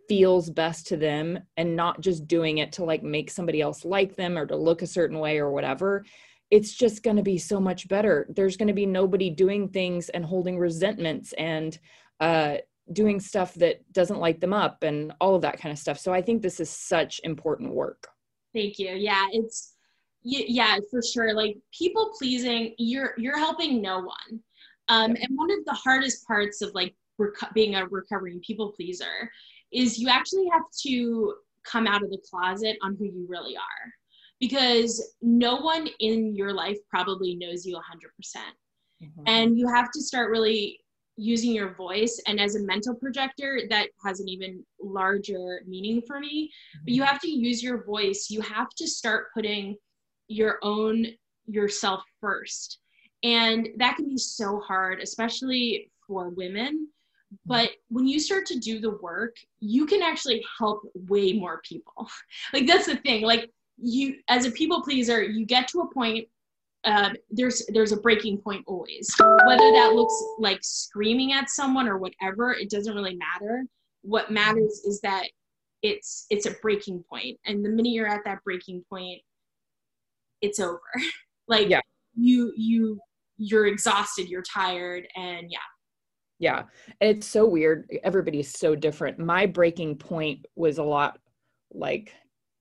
feels 0.08 0.50
best 0.50 0.88
to 0.88 0.98
them 0.98 1.38
and 1.58 1.76
not 1.76 2.00
just 2.00 2.28
doing 2.28 2.60
it 2.60 2.72
to 2.74 2.86
like 2.86 3.04
make 3.04 3.30
somebody 3.30 3.60
else 3.60 3.84
like 3.84 4.16
them 4.16 4.38
or 4.38 4.46
to 4.46 4.56
look 4.56 4.82
a 4.82 4.88
certain 4.88 5.20
way 5.20 5.38
or 5.38 5.52
whatever, 5.52 6.06
it's 6.50 6.74
just 6.74 7.04
going 7.04 7.18
to 7.18 7.24
be 7.24 7.38
so 7.38 7.60
much 7.60 7.90
better. 7.90 8.26
There's 8.30 8.56
going 8.56 8.70
to 8.70 8.74
be 8.74 8.86
nobody 8.86 9.30
doing 9.30 9.68
things 9.68 10.08
and 10.10 10.24
holding 10.24 10.58
resentments 10.58 11.34
and 11.34 11.78
uh, 12.22 12.58
doing 12.94 13.20
stuff 13.20 13.54
that 13.56 13.82
doesn't 13.92 14.20
light 14.20 14.40
them 14.40 14.54
up 14.54 14.84
and 14.84 15.14
all 15.20 15.36
of 15.36 15.42
that 15.42 15.60
kind 15.60 15.72
of 15.72 15.80
stuff. 15.80 16.00
So 16.00 16.14
I 16.14 16.22
think 16.22 16.42
this 16.42 16.60
is 16.60 16.70
such 16.70 17.20
important 17.24 17.74
work. 17.74 18.08
Thank 18.54 18.80
you. 18.80 18.92
Yeah, 18.92 19.28
it's 19.32 19.74
yeah, 20.24 20.78
for 20.92 21.02
sure. 21.02 21.34
Like 21.34 21.58
people 21.78 22.14
pleasing, 22.18 22.74
you're 22.78 23.14
you're 23.18 23.38
helping 23.38 23.82
no 23.82 24.00
one. 24.00 24.42
Um, 24.90 25.12
and 25.12 25.28
one 25.36 25.52
of 25.52 25.66
the 25.66 25.74
hardest 25.74 26.26
parts 26.26 26.62
of 26.62 26.74
like 26.74 26.96
rec- 27.18 27.54
being 27.54 27.76
a 27.76 27.86
recovering 27.88 28.40
people 28.40 28.72
pleaser 28.72 29.32
is 29.72 29.98
you 29.98 30.10
actually 30.10 30.48
have 30.52 30.64
to 30.84 31.36
come 31.64 31.88
out 31.88 32.04
of 32.04 32.10
the 32.10 32.20
closet 32.30 32.78
on 32.82 32.96
who 32.98 33.06
you 33.06 33.26
really 33.28 33.56
are 33.56 33.94
because 34.40 35.16
no 35.22 35.58
one 35.58 35.88
in 36.00 36.36
your 36.36 36.54
life 36.54 36.78
probably 36.90 37.36
knows 37.36 37.66
you 37.66 37.76
100% 37.76 37.82
mm-hmm. 39.04 39.24
and 39.26 39.58
you 39.58 39.68
have 39.68 39.92
to 39.92 40.02
start 40.02 40.32
really 40.32 40.80
using 41.18 41.52
your 41.52 41.74
voice 41.74 42.22
and 42.28 42.40
as 42.40 42.56
a 42.56 42.64
mental 42.64 42.94
projector 42.96 43.62
that 43.70 43.90
has 44.06 44.20
an 44.20 44.30
even 44.30 44.64
larger 44.80 45.62
meaning 45.68 46.02
for 46.06 46.20
me. 46.20 46.52
But 46.84 46.94
you 46.94 47.02
mm-hmm. 47.02 47.12
have 47.12 47.22
to 47.22 47.30
use 47.30 47.62
your 47.62 47.84
voice. 47.84 48.28
You 48.30 48.42
have 48.42 48.70
to 48.78 48.88
start 48.88 49.28
putting 49.34 49.76
your 50.28 50.60
own 50.62 51.08
yourself 51.48 52.04
first. 52.22 52.80
And 53.24 53.70
that 53.78 53.96
can 53.96 54.08
be 54.08 54.18
so 54.18 54.60
hard 54.60 55.00
especially 55.02 55.92
for 56.06 56.30
women. 56.30 56.88
Mm-hmm. 57.28 57.36
but 57.46 57.72
when 57.90 58.08
you 58.08 58.22
start 58.22 58.46
to 58.46 58.58
do 58.58 58.80
the 58.80 58.92
work 59.02 59.36
you 59.60 59.86
can 59.86 60.02
actually 60.02 60.42
help 60.58 60.84
way 61.10 61.34
more 61.34 61.62
people. 61.68 62.08
Like 62.54 62.66
that's 62.66 62.86
the 62.86 62.96
thing. 62.96 63.24
Like 63.24 63.52
you 63.78 64.16
as 64.30 64.46
a 64.46 64.52
people 64.52 64.82
pleaser 64.82 65.22
you 65.22 65.46
get 65.46 65.68
to 65.70 65.82
a 65.82 65.94
point 65.94 66.30
uh, 66.84 67.10
there's 67.30 67.66
there's 67.74 67.92
a 67.92 67.98
breaking 67.98 68.38
point 68.40 68.64
always. 68.68 69.14
Whether 69.20 69.72
that 69.72 69.94
looks 69.94 70.14
like 70.40 70.60
screaming 70.62 71.34
at 71.34 71.50
someone 71.50 71.88
or 71.88 71.98
whatever, 71.98 72.52
it 72.52 72.70
doesn't 72.70 72.96
really 72.96 73.18
matter. 73.18 73.66
What 74.04 74.32
matters 74.32 74.82
is 74.86 75.02
that 75.02 75.28
it's 75.82 76.26
it's 76.30 76.46
a 76.46 76.52
breaking 76.62 77.04
point, 77.10 77.40
and 77.46 77.64
the 77.64 77.70
minute 77.70 77.92
you're 77.92 78.08
at 78.08 78.22
that 78.26 78.44
breaking 78.44 78.84
point, 78.90 79.22
it's 80.42 80.60
over. 80.60 80.80
like 81.48 81.70
yeah. 81.70 81.82
you 82.16 82.54
you 82.56 83.00
you're 83.38 83.68
exhausted, 83.68 84.30
you're 84.30 84.44
tired, 84.44 85.08
and 85.16 85.48
yeah. 85.50 85.60
Yeah, 86.40 86.64
and 87.02 87.18
it's 87.18 87.26
so 87.26 87.48
weird. 87.48 87.90
Everybody's 88.04 88.56
so 88.56 88.76
different. 88.76 89.18
My 89.18 89.48
breaking 89.48 89.98
point 89.98 90.46
was 90.56 90.78
a 90.78 90.84
lot 90.84 91.18
like 91.72 92.14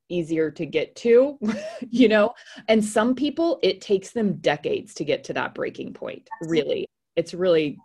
easier 0.08 0.50
to 0.50 0.66
get 0.66 0.94
to, 0.96 1.38
you 1.90 2.08
know? 2.08 2.34
And 2.68 2.84
some 2.84 3.14
people, 3.14 3.58
it 3.62 3.80
takes 3.80 4.10
them 4.10 4.36
decades 4.36 4.94
to 4.94 5.04
get 5.04 5.24
to 5.24 5.32
that 5.34 5.54
breaking 5.54 5.92
point, 5.92 6.28
really. 6.42 6.86
It's 7.16 7.34
really 7.34 7.78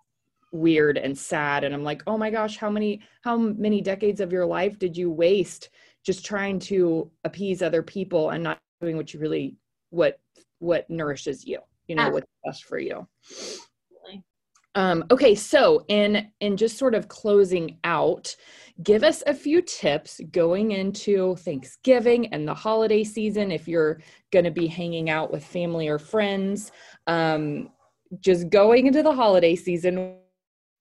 weird 0.51 0.97
and 0.97 1.17
sad 1.17 1.63
and 1.63 1.73
i'm 1.73 1.83
like 1.83 2.03
oh 2.07 2.17
my 2.17 2.29
gosh 2.29 2.57
how 2.57 2.69
many 2.69 2.99
how 3.21 3.37
many 3.37 3.79
decades 3.79 4.19
of 4.19 4.33
your 4.33 4.45
life 4.45 4.77
did 4.77 4.97
you 4.97 5.09
waste 5.09 5.69
just 6.03 6.25
trying 6.25 6.59
to 6.59 7.09
appease 7.23 7.61
other 7.61 7.81
people 7.81 8.31
and 8.31 8.43
not 8.43 8.59
doing 8.81 8.97
what 8.97 9.13
you 9.13 9.19
really 9.19 9.55
what 9.91 10.19
what 10.59 10.89
nourishes 10.89 11.45
you 11.45 11.59
you 11.87 11.95
know 11.95 12.09
what's 12.09 12.27
best 12.45 12.65
for 12.65 12.79
you 12.79 13.07
um, 14.75 15.03
okay 15.11 15.35
so 15.35 15.83
in 15.89 16.31
in 16.39 16.55
just 16.55 16.77
sort 16.77 16.95
of 16.95 17.09
closing 17.09 17.77
out 17.83 18.33
give 18.83 19.03
us 19.03 19.23
a 19.27 19.33
few 19.33 19.61
tips 19.61 20.21
going 20.31 20.71
into 20.71 21.35
thanksgiving 21.37 22.27
and 22.27 22.47
the 22.47 22.53
holiday 22.53 23.03
season 23.03 23.51
if 23.51 23.67
you're 23.67 23.99
going 24.31 24.45
to 24.45 24.51
be 24.51 24.67
hanging 24.67 25.09
out 25.09 25.31
with 25.31 25.43
family 25.43 25.87
or 25.87 25.99
friends. 25.99 26.71
Um, 27.07 27.69
just 28.19 28.49
going 28.49 28.87
into 28.87 29.03
the 29.03 29.13
holiday 29.13 29.55
season 29.55 30.17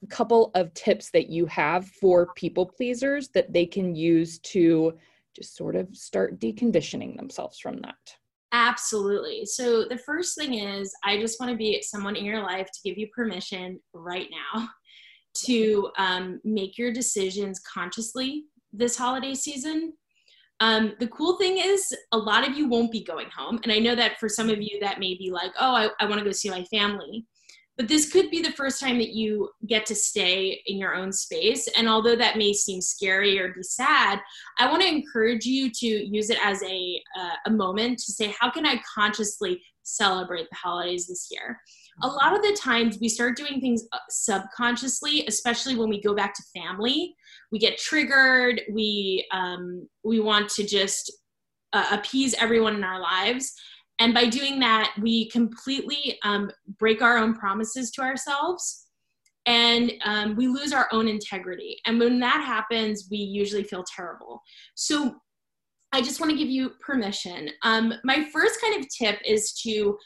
a 0.03 0.07
couple 0.09 0.51
of 0.55 0.73
tips 0.75 1.11
that 1.11 1.29
you 1.29 1.47
have 1.47 1.87
for 1.87 2.33
people 2.35 2.67
pleasers 2.67 3.29
that 3.29 3.53
they 3.53 3.67
can 3.67 3.95
use 3.95 4.39
to 4.39 4.97
just 5.37 5.57
sort 5.57 5.77
of 5.77 5.95
start 5.97 6.41
deconditioning 6.41 7.17
themselves 7.17 7.59
from 7.59 7.77
that. 7.83 8.17
Absolutely. 8.53 9.45
So 9.47 9.85
the 9.85 9.99
first 9.99 10.37
thing 10.37 10.55
is, 10.55 10.93
I 11.05 11.19
just 11.19 11.39
want 11.39 11.53
to 11.53 11.57
be 11.57 11.81
someone 11.83 12.17
in 12.17 12.25
your 12.25 12.43
life 12.43 12.67
to 12.67 12.81
give 12.85 12.99
you 12.99 13.09
permission 13.15 13.79
right 13.93 14.29
now 14.31 14.69
to 15.47 15.91
um, 15.99 16.41
make 16.45 16.79
your 16.79 16.93
decisions 16.93 17.61
consciously 17.61 18.45
this 18.73 18.97
holiday 18.97 19.35
season. 19.35 19.93
Um, 20.61 20.95
the 21.01 21.09
cool 21.09 21.39
thing 21.39 21.59
is, 21.59 21.95
a 22.13 22.19
lot 22.19 22.47
of 22.47 22.57
you 22.57 22.69
won't 22.69 22.93
be 22.93 23.03
going 23.03 23.29
home. 23.35 23.61
And 23.63 23.73
I 23.73 23.79
know 23.79 23.95
that 23.95 24.21
for 24.21 24.29
some 24.29 24.51
of 24.51 24.61
you, 24.61 24.79
that 24.81 25.01
may 25.01 25.15
be 25.15 25.31
like, 25.31 25.53
oh, 25.59 25.75
I, 25.75 25.89
I 26.01 26.05
want 26.05 26.19
to 26.19 26.25
go 26.25 26.33
see 26.33 26.51
my 26.51 26.65
family. 26.65 27.27
But 27.79 27.89
this 27.89 28.13
could 28.13 28.31
be 28.31 28.43
the 28.43 28.53
first 28.53 28.79
time 28.79 28.99
that 28.99 29.15
you 29.15 29.49
get 29.67 29.87
to 29.87 29.95
stay 29.95 30.61
in 30.67 30.77
your 30.77 30.95
own 30.95 31.13
space. 31.13 31.67
And 31.79 31.89
although 31.89 32.15
that 32.15 32.37
may 32.37 32.53
seem 32.53 32.83
scary 32.83 33.41
or 33.41 33.55
be 33.55 33.63
sad, 33.63 34.21
I 34.59 34.71
want 34.71 34.83
to 34.83 34.89
encourage 34.89 35.47
you 35.47 35.71
to 35.71 35.87
use 35.87 36.29
it 36.29 36.37
as 36.45 36.63
a, 36.63 37.03
uh, 37.19 37.37
a 37.47 37.51
moment 37.51 37.99
to 38.01 38.13
say, 38.13 38.35
how 38.39 38.51
can 38.51 38.67
I 38.67 38.83
consciously 38.95 39.63
celebrate 39.83 40.51
the 40.51 40.57
holidays 40.57 41.07
this 41.07 41.29
year? 41.31 41.59
A 42.03 42.09
lot 42.09 42.35
of 42.35 42.43
the 42.43 42.57
times 42.61 42.99
we 43.01 43.09
start 43.09 43.37
doing 43.37 43.61
things 43.61 43.85
uh, 43.93 43.99
subconsciously, 44.09 45.27
especially 45.27 45.77
when 45.77 45.89
we 45.89 46.01
go 46.01 46.15
back 46.15 46.35
to 46.35 46.43
family. 46.55 47.15
We 47.53 47.59
get 47.59 47.79
triggered. 47.79 48.63
We 48.71 49.27
um, 49.33 49.89
we 50.05 50.21
want 50.21 50.49
to 50.51 50.65
just 50.65 51.13
uh, 51.73 51.87
appease 51.93 52.35
everyone 52.35 52.75
in 52.75 52.85
our 52.85 53.01
lives 53.01 53.55
and 54.01 54.15
by 54.15 54.27
doing 54.27 54.59
that, 54.61 54.95
we 55.01 55.29
completely 55.29 56.19
um, 56.25 56.51
break 56.79 57.03
our 57.03 57.19
own 57.19 57.35
promises 57.35 57.91
to 57.93 58.01
ourselves 58.01 58.87
and 59.45 59.93
um, 60.05 60.37
we 60.37 60.49
lose 60.49 60.73
our 60.73 60.89
own 60.91 61.07
integrity. 61.07 61.77
And 61.85 62.01
when 62.01 62.19
that 62.21 62.43
happens, 62.45 63.09
we 63.11 63.19
usually 63.19 63.63
feel 63.63 63.85
terrible. 63.85 64.41
So 64.75 65.17
I 65.93 66.01
just 66.01 66.19
want 66.19 66.31
to 66.31 66.39
give 66.39 66.49
you 66.49 66.71
permission. 66.81 67.51
Um, 67.63 67.93
my 68.03 68.27
first 68.33 68.61
kind 68.63 68.81
of 68.81 68.89
tip 68.89 69.19
is 69.25 69.53
to 69.65 69.99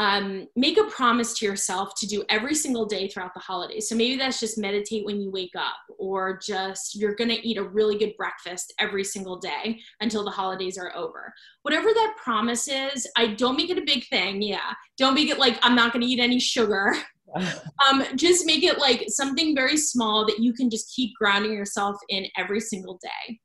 um, 0.00 0.46
make 0.56 0.78
a 0.78 0.84
promise 0.84 1.38
to 1.38 1.44
yourself 1.44 1.92
to 1.98 2.06
do 2.06 2.24
every 2.30 2.54
single 2.54 2.86
day 2.86 3.06
throughout 3.06 3.34
the 3.34 3.40
holidays. 3.40 3.86
So 3.86 3.94
maybe 3.94 4.16
that's 4.16 4.40
just 4.40 4.56
meditate 4.56 5.04
when 5.04 5.20
you 5.20 5.30
wake 5.30 5.54
up, 5.54 5.76
or 5.98 6.40
just 6.42 6.98
you're 6.98 7.14
going 7.14 7.28
to 7.28 7.46
eat 7.46 7.58
a 7.58 7.68
really 7.68 7.98
good 7.98 8.14
breakfast 8.16 8.72
every 8.78 9.04
single 9.04 9.38
day 9.38 9.78
until 10.00 10.24
the 10.24 10.30
holidays 10.30 10.78
are 10.78 10.96
over. 10.96 11.30
Whatever 11.64 11.92
that 11.92 12.14
promise 12.16 12.66
is, 12.66 13.06
I 13.14 13.34
don't 13.34 13.58
make 13.58 13.68
it 13.68 13.76
a 13.76 13.84
big 13.84 14.06
thing. 14.08 14.40
Yeah. 14.40 14.72
Don't 14.96 15.12
make 15.12 15.28
it 15.28 15.38
like 15.38 15.58
I'm 15.60 15.76
not 15.76 15.92
going 15.92 16.00
to 16.00 16.08
eat 16.08 16.18
any 16.18 16.40
sugar. 16.40 16.94
um, 17.36 18.02
just 18.16 18.46
make 18.46 18.64
it 18.64 18.78
like 18.78 19.04
something 19.08 19.54
very 19.54 19.76
small 19.76 20.24
that 20.24 20.38
you 20.38 20.54
can 20.54 20.70
just 20.70 20.94
keep 20.96 21.10
grounding 21.20 21.52
yourself 21.52 21.96
in 22.08 22.26
every 22.38 22.60
single 22.60 22.98
day. 23.02 23.38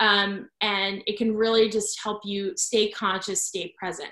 Um, 0.00 0.50
and 0.60 1.02
it 1.06 1.16
can 1.16 1.34
really 1.34 1.70
just 1.70 1.98
help 2.04 2.20
you 2.26 2.52
stay 2.58 2.90
conscious, 2.90 3.46
stay 3.46 3.72
present. 3.78 4.10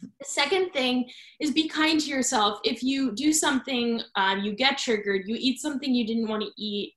The 0.00 0.24
second 0.24 0.70
thing 0.70 1.08
is 1.40 1.50
be 1.50 1.68
kind 1.68 2.00
to 2.00 2.08
yourself. 2.08 2.60
If 2.64 2.82
you 2.82 3.12
do 3.12 3.32
something, 3.32 4.00
um, 4.16 4.40
you 4.40 4.54
get 4.54 4.78
triggered, 4.78 5.22
you 5.26 5.36
eat 5.38 5.60
something 5.60 5.94
you 5.94 6.06
didn't 6.06 6.28
want 6.28 6.42
to 6.42 6.50
eat, 6.56 6.94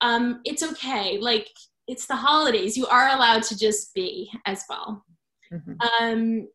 um, 0.00 0.40
it's 0.44 0.62
okay. 0.62 1.18
Like 1.18 1.48
it's 1.86 2.06
the 2.06 2.16
holidays. 2.16 2.76
You 2.76 2.86
are 2.86 3.08
allowed 3.08 3.42
to 3.44 3.58
just 3.58 3.94
be 3.94 4.30
as 4.44 4.64
well. 4.68 5.04
Mm-hmm. 5.52 5.72
Um, 6.02 6.48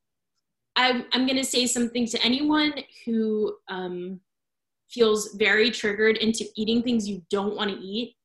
I'm, 0.75 1.05
I'm 1.11 1.25
going 1.25 1.37
to 1.37 1.45
say 1.45 1.65
something 1.65 2.05
to 2.07 2.23
anyone 2.23 2.73
who 3.05 3.55
um, 3.67 4.19
feels 4.89 5.33
very 5.35 5.71
triggered 5.71 6.17
into 6.17 6.45
eating 6.55 6.83
things 6.83 7.07
you 7.07 7.21
don't 7.29 7.55
want 7.55 7.71
to 7.71 7.77
eat. 7.77 8.15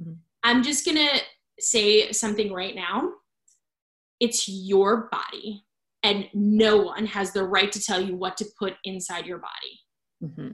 Mm-hmm. 0.00 0.14
I'm 0.42 0.62
just 0.62 0.84
going 0.84 0.96
to 0.96 1.20
say 1.58 2.12
something 2.12 2.52
right 2.52 2.74
now. 2.74 3.10
It's 4.20 4.48
your 4.48 5.08
body 5.10 5.64
and 6.02 6.26
no 6.32 6.76
one 6.78 7.06
has 7.06 7.32
the 7.32 7.44
right 7.44 7.72
to 7.72 7.80
tell 7.80 8.00
you 8.00 8.16
what 8.16 8.36
to 8.36 8.46
put 8.58 8.74
inside 8.84 9.26
your 9.26 9.38
body. 9.38 9.80
Mm-hmm. 10.24 10.52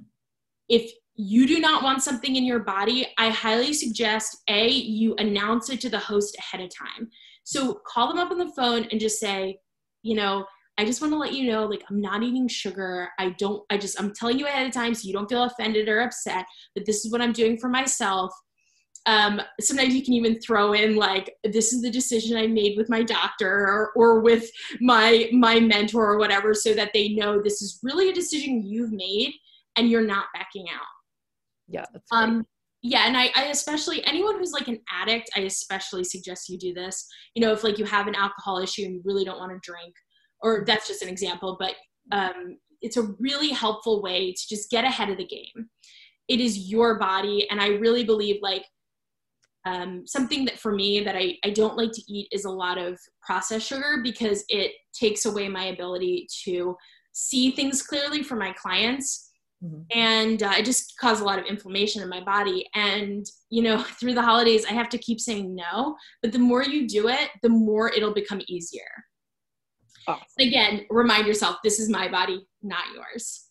If 0.68 0.90
you 1.16 1.46
do 1.46 1.60
not 1.60 1.82
want 1.82 2.02
something 2.02 2.34
in 2.36 2.44
your 2.44 2.60
body, 2.60 3.06
I 3.18 3.28
highly 3.28 3.72
suggest 3.72 4.38
A, 4.48 4.68
you 4.68 5.14
announce 5.16 5.70
it 5.70 5.80
to 5.82 5.88
the 5.88 5.98
host 5.98 6.36
ahead 6.38 6.64
of 6.64 6.70
time. 6.74 7.08
So 7.44 7.80
call 7.86 8.08
them 8.08 8.18
up 8.18 8.30
on 8.30 8.38
the 8.38 8.52
phone 8.56 8.86
and 8.90 9.00
just 9.00 9.20
say, 9.20 9.58
you 10.02 10.16
know, 10.16 10.44
I 10.76 10.84
just 10.84 11.00
want 11.00 11.12
to 11.12 11.18
let 11.18 11.34
you 11.34 11.52
know, 11.52 11.66
like, 11.66 11.84
I'm 11.88 12.00
not 12.00 12.22
eating 12.22 12.48
sugar. 12.48 13.08
I 13.18 13.30
don't, 13.38 13.62
I 13.70 13.78
just, 13.78 14.00
I'm 14.00 14.12
telling 14.12 14.38
you 14.38 14.46
ahead 14.46 14.66
of 14.66 14.72
time 14.72 14.92
so 14.92 15.06
you 15.06 15.12
don't 15.12 15.28
feel 15.28 15.44
offended 15.44 15.88
or 15.88 16.00
upset, 16.00 16.46
but 16.74 16.84
this 16.84 17.04
is 17.04 17.12
what 17.12 17.20
I'm 17.20 17.32
doing 17.32 17.58
for 17.58 17.68
myself 17.68 18.32
um, 19.06 19.40
sometimes 19.60 19.94
you 19.94 20.02
can 20.02 20.14
even 20.14 20.40
throw 20.40 20.72
in 20.72 20.96
like 20.96 21.34
this 21.44 21.72
is 21.72 21.82
the 21.82 21.90
decision 21.90 22.36
i 22.36 22.46
made 22.46 22.76
with 22.76 22.88
my 22.88 23.02
doctor 23.02 23.48
or, 23.48 23.92
or 23.96 24.20
with 24.20 24.50
my 24.80 25.28
my 25.32 25.60
mentor 25.60 26.12
or 26.12 26.18
whatever 26.18 26.54
so 26.54 26.72
that 26.74 26.90
they 26.94 27.10
know 27.10 27.40
this 27.40 27.60
is 27.60 27.80
really 27.82 28.08
a 28.08 28.14
decision 28.14 28.62
you've 28.64 28.92
made 28.92 29.34
and 29.76 29.90
you're 29.90 30.06
not 30.06 30.26
backing 30.34 30.66
out. 30.72 30.86
Yeah 31.68 31.84
um 32.12 32.46
yeah 32.82 33.06
and 33.06 33.16
I, 33.16 33.30
I 33.34 33.44
especially 33.46 34.04
anyone 34.06 34.38
who's 34.38 34.52
like 34.52 34.68
an 34.68 34.80
addict 34.90 35.30
i 35.36 35.40
especially 35.40 36.04
suggest 36.04 36.48
you 36.48 36.58
do 36.58 36.74
this. 36.74 37.06
You 37.34 37.42
know 37.42 37.52
if 37.52 37.64
like 37.64 37.78
you 37.78 37.84
have 37.84 38.06
an 38.06 38.14
alcohol 38.14 38.58
issue 38.58 38.84
and 38.84 38.94
you 38.94 39.02
really 39.04 39.24
don't 39.24 39.38
want 39.38 39.52
to 39.52 39.70
drink 39.70 39.94
or 40.42 40.64
that's 40.66 40.88
just 40.88 41.02
an 41.02 41.08
example 41.08 41.56
but 41.58 41.74
um, 42.12 42.58
it's 42.82 42.98
a 42.98 43.14
really 43.18 43.48
helpful 43.48 44.02
way 44.02 44.32
to 44.32 44.48
just 44.48 44.70
get 44.70 44.84
ahead 44.84 45.08
of 45.08 45.16
the 45.16 45.24
game. 45.24 45.70
It 46.28 46.38
is 46.38 46.70
your 46.70 46.98
body 46.98 47.48
and 47.50 47.60
i 47.60 47.68
really 47.68 48.04
believe 48.04 48.36
like 48.42 48.64
um, 49.66 50.06
something 50.06 50.44
that 50.44 50.58
for 50.58 50.72
me 50.72 51.00
that 51.00 51.16
I, 51.16 51.36
I 51.44 51.50
don't 51.50 51.76
like 51.76 51.92
to 51.92 52.02
eat 52.12 52.28
is 52.32 52.44
a 52.44 52.50
lot 52.50 52.78
of 52.78 52.98
processed 53.22 53.66
sugar 53.66 54.00
because 54.02 54.44
it 54.48 54.72
takes 54.92 55.24
away 55.24 55.48
my 55.48 55.66
ability 55.66 56.28
to 56.44 56.76
see 57.12 57.50
things 57.50 57.82
clearly 57.82 58.22
for 58.22 58.36
my 58.36 58.52
clients. 58.52 59.30
Mm-hmm. 59.62 59.98
and 59.98 60.42
uh, 60.42 60.52
it 60.58 60.66
just 60.66 60.98
causes 60.98 61.22
a 61.22 61.24
lot 61.24 61.38
of 61.38 61.46
inflammation 61.46 62.02
in 62.02 62.08
my 62.08 62.22
body. 62.22 62.66
And 62.74 63.24
you 63.48 63.62
know 63.62 63.78
through 64.00 64.12
the 64.12 64.20
holidays 64.20 64.66
i 64.68 64.72
have 64.72 64.90
to 64.90 64.98
keep 64.98 65.20
saying 65.20 65.54
no 65.54 65.96
but 66.20 66.32
the 66.32 66.38
more 66.38 66.62
you 66.62 66.86
do 66.86 67.08
it 67.08 67.30
the 67.42 67.48
more 67.48 67.90
it'll 67.90 68.12
become 68.12 68.42
easier. 68.46 68.82
Awesome. 70.06 70.26
again 70.38 70.84
remind 70.90 71.26
yourself 71.26 71.56
this 71.64 71.80
is 71.80 71.88
my 71.88 72.08
body 72.08 72.46
not 72.62 72.84
yours. 72.94 73.44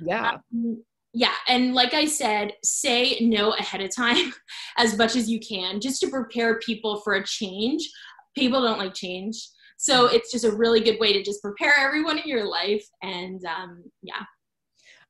Yeah. 0.00 0.38
Um, 0.52 0.82
yeah 1.12 1.34
and 1.48 1.74
like 1.74 1.94
i 1.94 2.04
said 2.04 2.52
say 2.64 3.18
no 3.20 3.52
ahead 3.54 3.80
of 3.80 3.94
time 3.94 4.32
as 4.78 4.96
much 4.96 5.16
as 5.16 5.28
you 5.28 5.38
can 5.40 5.80
just 5.80 6.00
to 6.00 6.08
prepare 6.08 6.58
people 6.58 7.00
for 7.00 7.14
a 7.14 7.24
change. 7.24 7.88
People 8.36 8.62
don't 8.62 8.78
like 8.78 8.94
change. 8.94 9.48
So 9.76 10.06
it's 10.06 10.30
just 10.30 10.44
a 10.44 10.52
really 10.52 10.80
good 10.80 10.98
way 11.00 11.12
to 11.12 11.22
just 11.22 11.42
prepare 11.42 11.74
everyone 11.78 12.18
in 12.18 12.28
your 12.28 12.46
life 12.46 12.86
and 13.02 13.44
um, 13.44 13.82
yeah 14.02 14.22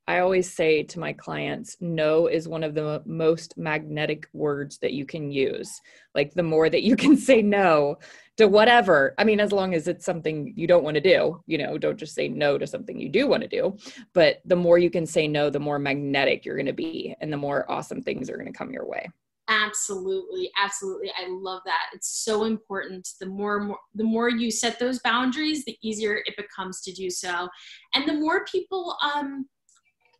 I 0.08 0.18
always 0.18 0.52
say 0.52 0.82
to 0.82 0.98
my 0.98 1.12
clients, 1.12 1.76
no 1.80 2.26
is 2.26 2.48
one 2.48 2.64
of 2.64 2.74
the 2.74 3.02
most 3.06 3.56
magnetic 3.56 4.26
words 4.32 4.78
that 4.78 4.92
you 4.92 5.06
can 5.06 5.30
use. 5.30 5.70
Like 6.14 6.34
the 6.34 6.42
more 6.42 6.68
that 6.68 6.82
you 6.82 6.96
can 7.04 7.16
say 7.16 7.40
no 7.40 7.98
to 8.36 8.48
whatever, 8.48 9.14
I 9.18 9.24
mean, 9.24 9.38
as 9.38 9.52
long 9.52 9.74
as 9.74 9.86
it's 9.86 10.04
something 10.04 10.52
you 10.56 10.66
don't 10.66 10.82
want 10.82 10.96
to 10.96 11.00
do, 11.00 11.40
you 11.46 11.58
know, 11.58 11.78
don't 11.78 11.98
just 11.98 12.14
say 12.14 12.28
no 12.28 12.58
to 12.58 12.66
something 12.66 12.98
you 12.98 13.08
do 13.08 13.28
want 13.28 13.42
to 13.42 13.48
do. 13.48 13.76
But 14.12 14.40
the 14.44 14.56
more 14.56 14.78
you 14.78 14.90
can 14.90 15.06
say 15.06 15.28
no, 15.28 15.50
the 15.50 15.60
more 15.60 15.78
magnetic 15.78 16.44
you're 16.44 16.56
going 16.56 16.66
to 16.66 16.72
be 16.72 17.14
and 17.20 17.32
the 17.32 17.36
more 17.36 17.70
awesome 17.70 18.02
things 18.02 18.28
are 18.28 18.36
going 18.36 18.52
to 18.52 18.58
come 18.58 18.72
your 18.72 18.86
way. 18.86 19.08
Absolutely, 19.48 20.50
absolutely. 20.56 21.12
I 21.16 21.26
love 21.28 21.62
that. 21.66 21.86
It's 21.92 22.24
so 22.24 22.44
important. 22.44 23.08
The 23.20 23.26
more, 23.26 23.60
more 23.60 23.78
the 23.94 24.04
more 24.04 24.30
you 24.30 24.50
set 24.50 24.78
those 24.78 25.00
boundaries, 25.00 25.64
the 25.64 25.76
easier 25.82 26.22
it 26.24 26.36
becomes 26.36 26.80
to 26.82 26.92
do 26.92 27.10
so. 27.10 27.48
And 27.94 28.08
the 28.08 28.14
more 28.14 28.44
people 28.46 28.96
um 29.02 29.46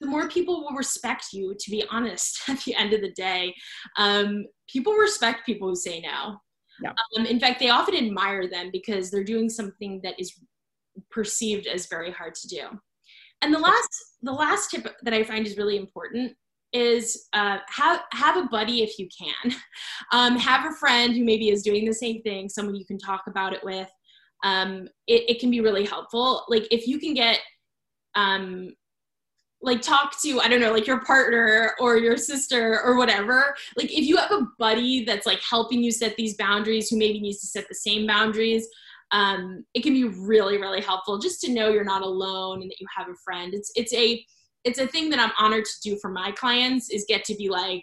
the 0.03 0.09
more 0.09 0.29
people 0.29 0.63
will 0.63 0.77
respect 0.77 1.29
you, 1.33 1.55
to 1.59 1.71
be 1.71 1.85
honest, 1.91 2.43
at 2.49 2.61
the 2.65 2.75
end 2.75 2.93
of 2.93 3.01
the 3.01 3.13
day. 3.13 3.55
Um, 3.97 4.45
people 4.69 4.93
respect 4.95 5.47
people 5.47 5.69
who 5.69 5.77
say 5.77 6.01
no. 6.01 6.37
Yeah. 6.83 6.93
Um, 7.17 7.27
in 7.27 7.39
fact, 7.39 7.61
they 7.61 7.71
often 7.71 7.95
admire 7.95 8.49
them 8.49 8.71
because 8.73 9.11
they're 9.11 9.25
doing 9.25 9.49
something 9.49 10.01
that 10.03 10.19
is 10.19 10.39
perceived 11.11 11.67
as 11.67 11.87
very 11.87 12.11
hard 12.11 12.35
to 12.35 12.49
do. 12.49 12.63
And 13.41 13.55
the 13.55 13.59
last, 13.59 13.89
the 14.23 14.33
last 14.33 14.71
tip 14.71 14.87
that 15.03 15.15
I 15.15 15.23
find 15.23 15.47
is 15.47 15.57
really 15.57 15.77
important 15.77 16.33
is 16.73 17.29
uh, 17.35 17.59
have 17.69 18.01
have 18.13 18.37
a 18.37 18.49
buddy 18.49 18.83
if 18.83 18.99
you 18.99 19.09
can. 19.17 19.55
Um, 20.11 20.37
have 20.37 20.71
a 20.71 20.75
friend 20.75 21.15
who 21.15 21.25
maybe 21.25 21.49
is 21.49 21.63
doing 21.63 21.87
the 21.87 21.95
same 21.95 22.21
thing, 22.21 22.47
someone 22.49 22.75
you 22.75 22.85
can 22.85 22.99
talk 22.99 23.23
about 23.29 23.55
it 23.55 23.65
with. 23.65 23.89
Um, 24.45 24.89
it, 25.07 25.25
it 25.31 25.41
can 25.41 25.51
be 25.51 25.61
really 25.61 25.87
helpful. 25.87 26.45
Like 26.49 26.67
if 26.71 26.87
you 26.87 26.99
can 26.99 27.15
get 27.15 27.39
um, 28.15 28.73
like 29.63 29.81
talk 29.81 30.21
to 30.21 30.41
i 30.41 30.49
don't 30.49 30.61
know 30.61 30.73
like 30.73 30.87
your 30.87 31.01
partner 31.01 31.75
or 31.79 31.97
your 31.97 32.17
sister 32.17 32.81
or 32.83 32.97
whatever. 32.97 33.55
Like 33.77 33.93
if 33.93 34.05
you 34.05 34.17
have 34.17 34.33
a 34.33 34.47
buddy 34.59 35.05
that's 35.05 35.27
like 35.27 35.41
helping 35.41 35.83
you 35.83 35.91
set 35.93 36.17
these 36.17 36.37
boundaries 36.37 36.89
who 36.89 36.99
maybe 36.99 37.21
needs 37.21 37.41
to 37.41 37.47
set 37.47 37.69
the 37.69 37.75
same 37.75 38.07
boundaries 38.07 38.67
um, 39.13 39.65
it 39.75 39.83
can 39.83 39.93
be 39.93 40.05
really 40.05 40.59
really 40.59 40.81
helpful 40.81 41.19
just 41.19 41.41
to 41.43 41.53
know 41.53 41.69
you're 41.69 41.85
not 41.85 42.03
alone 42.03 42.63
and 42.63 42.71
that 42.71 42.81
you 42.81 42.87
have 42.97 43.09
a 43.09 43.15
friend. 43.25 43.55
It's 43.55 43.71
it's 43.77 43.93
a 43.95 44.25
it's 44.65 44.79
a 44.79 44.87
thing 44.87 45.11
that 45.11 45.19
i'm 45.19 45.33
honored 45.39 45.65
to 45.65 45.81
do 45.83 45.99
for 46.01 46.09
my 46.09 46.31
clients 46.33 46.89
is 46.91 47.05
get 47.09 47.25
to 47.25 47.35
be 47.35 47.49
like 47.49 47.83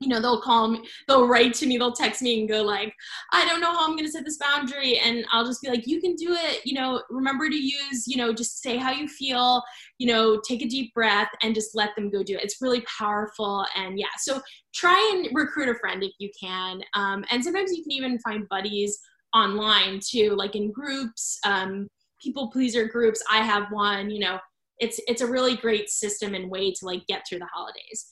you 0.00 0.08
know 0.08 0.20
they'll 0.20 0.40
call 0.40 0.68
me 0.68 0.80
they'll 1.06 1.28
write 1.28 1.54
to 1.54 1.66
me 1.66 1.78
they'll 1.78 1.92
text 1.92 2.20
me 2.20 2.40
and 2.40 2.48
go 2.48 2.62
like 2.62 2.92
i 3.32 3.46
don't 3.46 3.60
know 3.60 3.72
how 3.72 3.84
i'm 3.84 3.92
going 3.96 4.04
to 4.04 4.10
set 4.10 4.24
this 4.24 4.38
boundary 4.38 4.98
and 4.98 5.24
i'll 5.32 5.46
just 5.46 5.62
be 5.62 5.68
like 5.68 5.86
you 5.86 6.00
can 6.00 6.14
do 6.14 6.32
it 6.32 6.60
you 6.64 6.74
know 6.74 7.02
remember 7.10 7.48
to 7.48 7.56
use 7.56 8.06
you 8.06 8.16
know 8.16 8.32
just 8.32 8.60
say 8.60 8.76
how 8.76 8.90
you 8.90 9.06
feel 9.08 9.62
you 9.98 10.06
know 10.06 10.40
take 10.46 10.62
a 10.62 10.68
deep 10.68 10.92
breath 10.94 11.28
and 11.42 11.54
just 11.54 11.74
let 11.74 11.94
them 11.96 12.10
go 12.10 12.22
do 12.22 12.34
it. 12.34 12.42
It's 12.42 12.60
really 12.60 12.84
powerful 12.98 13.64
and 13.76 13.98
yeah 13.98 14.06
so 14.18 14.40
try 14.74 15.12
and 15.14 15.34
recruit 15.34 15.68
a 15.68 15.78
friend 15.78 16.02
if 16.02 16.12
you 16.18 16.30
can 16.40 16.80
um, 16.94 17.24
and 17.30 17.42
sometimes 17.42 17.72
you 17.72 17.82
can 17.82 17.92
even 17.92 18.18
find 18.18 18.48
buddies 18.48 18.98
online 19.32 20.00
too 20.04 20.34
like 20.36 20.56
in 20.56 20.72
groups 20.72 21.38
um, 21.46 21.88
people 22.22 22.50
pleaser 22.50 22.86
groups. 22.86 23.22
I 23.30 23.38
have 23.38 23.70
one 23.70 24.10
you 24.10 24.20
know 24.20 24.38
it's 24.78 25.00
it's 25.06 25.22
a 25.22 25.26
really 25.26 25.56
great 25.56 25.88
system 25.88 26.34
and 26.34 26.50
way 26.50 26.72
to 26.72 26.84
like 26.84 27.06
get 27.06 27.22
through 27.28 27.38
the 27.38 27.48
holidays 27.52 28.08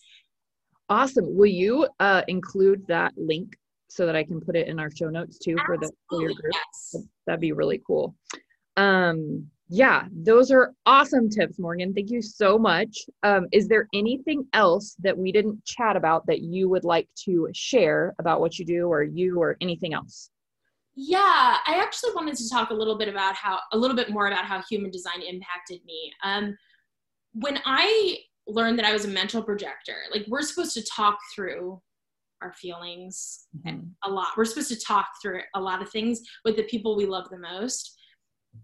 Awesome. 0.93 1.35
Will 1.35 1.47
you 1.47 1.89
uh, 2.01 2.21
include 2.29 2.87
that 2.87 3.15
link 3.17 3.57
so 3.89 4.05
that 4.05 4.15
I 4.15 4.23
can 4.25 4.43
put 4.43 4.57
it 4.57 4.69
in 4.69 4.79
our 4.79 4.91
show 4.91 5.09
notes 5.09 5.39
too 5.39 5.57
for 5.65 5.79
the 5.79 5.91
for 6.11 6.21
your 6.21 6.35
group? 6.35 6.53
Yes. 6.53 7.07
That'd 7.27 7.41
be 7.41 7.53
really 7.53 7.81
cool. 7.87 8.15
Um, 8.77 9.47
yeah, 9.71 10.05
those 10.13 10.51
are 10.51 10.75
awesome 10.85 11.31
tips, 11.31 11.59
Morgan. 11.59 11.95
Thank 11.95 12.11
you 12.11 12.21
so 12.21 12.59
much. 12.59 12.95
Um, 13.23 13.47
is 13.53 13.69
there 13.69 13.89
anything 13.95 14.47
else 14.53 14.95
that 14.99 15.17
we 15.17 15.33
didn't 15.33 15.65
chat 15.65 15.97
about 15.97 16.27
that 16.27 16.43
you 16.43 16.69
would 16.69 16.85
like 16.85 17.09
to 17.25 17.49
share 17.55 18.15
about 18.19 18.43
what 18.43 18.59
you 18.59 18.67
do 18.67 18.87
or 18.89 19.03
you 19.03 19.41
or 19.41 19.57
anything 19.63 19.95
else? 19.95 20.29
Yeah, 20.95 21.57
I 21.67 21.81
actually 21.83 22.13
wanted 22.15 22.37
to 22.37 22.51
talk 22.51 22.69
a 22.69 22.75
little 22.75 22.99
bit 22.99 23.09
about 23.09 23.35
how 23.35 23.61
a 23.73 23.79
little 23.79 23.97
bit 23.97 24.11
more 24.11 24.27
about 24.27 24.45
how 24.45 24.63
human 24.69 24.91
design 24.91 25.23
impacted 25.23 25.83
me. 25.87 26.13
Um, 26.23 26.55
when 27.33 27.61
I 27.65 28.19
learned 28.55 28.79
that 28.79 28.87
I 28.87 28.93
was 28.93 29.05
a 29.05 29.09
mental 29.09 29.43
projector. 29.43 29.97
Like 30.13 30.25
we're 30.29 30.43
supposed 30.43 30.75
to 30.75 30.85
talk 30.85 31.19
through 31.35 31.81
our 32.43 32.53
feelings 32.55 33.47
mm-hmm. 33.57 33.81
a 34.05 34.11
lot. 34.11 34.29
We're 34.37 34.45
supposed 34.45 34.69
to 34.71 34.81
talk 34.81 35.07
through 35.23 35.41
a 35.55 35.61
lot 35.61 35.83
of 35.83 35.91
things 35.91 36.21
with 36.45 36.57
the 36.57 36.65
people 36.65 36.97
we 36.97 37.07
love 37.07 37.29
the 37.31 37.39
most. 37.39 37.97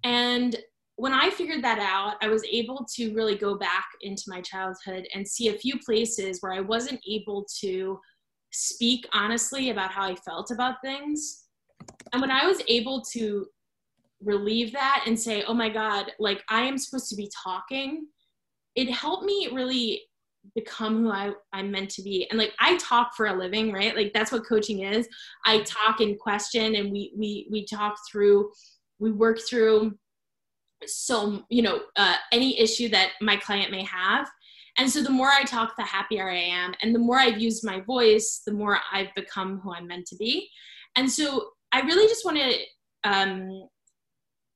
And 0.04 0.57
when 0.97 1.12
I 1.12 1.30
figured 1.30 1.62
that 1.62 1.78
out, 1.78 2.16
I 2.21 2.28
was 2.28 2.45
able 2.50 2.85
to 2.97 3.14
really 3.14 3.37
go 3.37 3.57
back 3.57 3.87
into 4.02 4.25
my 4.26 4.40
childhood 4.40 5.07
and 5.14 5.26
see 5.26 5.49
a 5.49 5.59
few 5.59 5.78
places 5.78 6.38
where 6.40 6.52
I 6.52 6.61
wasn't 6.61 7.00
able 7.09 7.47
to 7.61 8.00
speak 8.50 9.07
honestly 9.12 9.71
about 9.71 9.92
how 9.92 10.02
I 10.02 10.16
felt 10.16 10.50
about 10.50 10.83
things. 10.83 11.45
And 12.12 12.21
when 12.21 12.33
I 12.33 12.47
was 12.47 12.61
able 12.66 13.02
to 13.12 13.47
relieve 14.21 14.73
that 14.73 15.04
and 15.07 15.18
say, 15.18 15.45
oh 15.47 15.54
my 15.54 15.68
God, 15.68 16.11
like 16.18 16.42
I 16.49 16.62
am 16.62 16.78
supposed 16.78 17.09
to 17.11 17.16
be 17.16 17.30
talking 17.45 18.09
it 18.75 18.90
helped 18.90 19.25
me 19.25 19.48
really 19.52 20.02
become 20.54 21.02
who 21.02 21.10
I, 21.10 21.32
I'm 21.52 21.70
meant 21.70 21.90
to 21.90 22.02
be. 22.02 22.26
And 22.30 22.38
like 22.38 22.52
I 22.60 22.76
talk 22.78 23.14
for 23.16 23.26
a 23.26 23.37
living, 23.37 23.72
right? 23.72 23.94
Like 23.94 24.12
that's 24.12 24.32
what 24.32 24.46
coaching 24.46 24.82
is. 24.82 25.08
I 25.44 25.60
talk 25.62 26.00
and 26.00 26.18
question 26.18 26.76
and 26.76 26.90
we 26.90 27.12
we 27.16 27.48
we 27.50 27.66
talk 27.66 27.96
through, 28.10 28.50
we 28.98 29.10
work 29.12 29.38
through 29.48 29.96
so 30.87 31.42
you 31.50 31.62
know 31.62 31.80
uh, 31.96 32.14
any 32.32 32.58
issue 32.60 32.88
that 32.90 33.12
my 33.20 33.37
client 33.37 33.70
may 33.70 33.84
have. 33.84 34.28
And 34.78 34.88
so 34.88 35.02
the 35.02 35.10
more 35.10 35.28
I 35.28 35.42
talk, 35.42 35.75
the 35.76 35.82
happier 35.82 36.30
I 36.30 36.37
am. 36.37 36.72
And 36.82 36.94
the 36.94 37.00
more 37.00 37.18
I've 37.18 37.40
used 37.40 37.64
my 37.64 37.81
voice, 37.81 38.42
the 38.46 38.52
more 38.52 38.78
I've 38.92 39.12
become 39.16 39.59
who 39.59 39.74
I'm 39.74 39.88
meant 39.88 40.07
to 40.07 40.16
be. 40.16 40.48
And 40.94 41.11
so 41.11 41.50
I 41.72 41.81
really 41.81 42.07
just 42.07 42.24
want 42.24 42.38
to 42.38 42.54
um, 43.04 43.68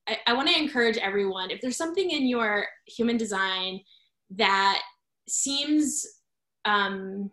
I, 0.09 0.18
I 0.29 0.33
want 0.35 0.48
to 0.48 0.59
encourage 0.59 0.96
everyone 0.96 1.51
if 1.51 1.61
there's 1.61 1.77
something 1.77 2.11
in 2.11 2.27
your 2.27 2.66
human 2.87 3.16
design 3.16 3.81
that 4.37 4.81
seems 5.29 6.07
um, 6.64 7.31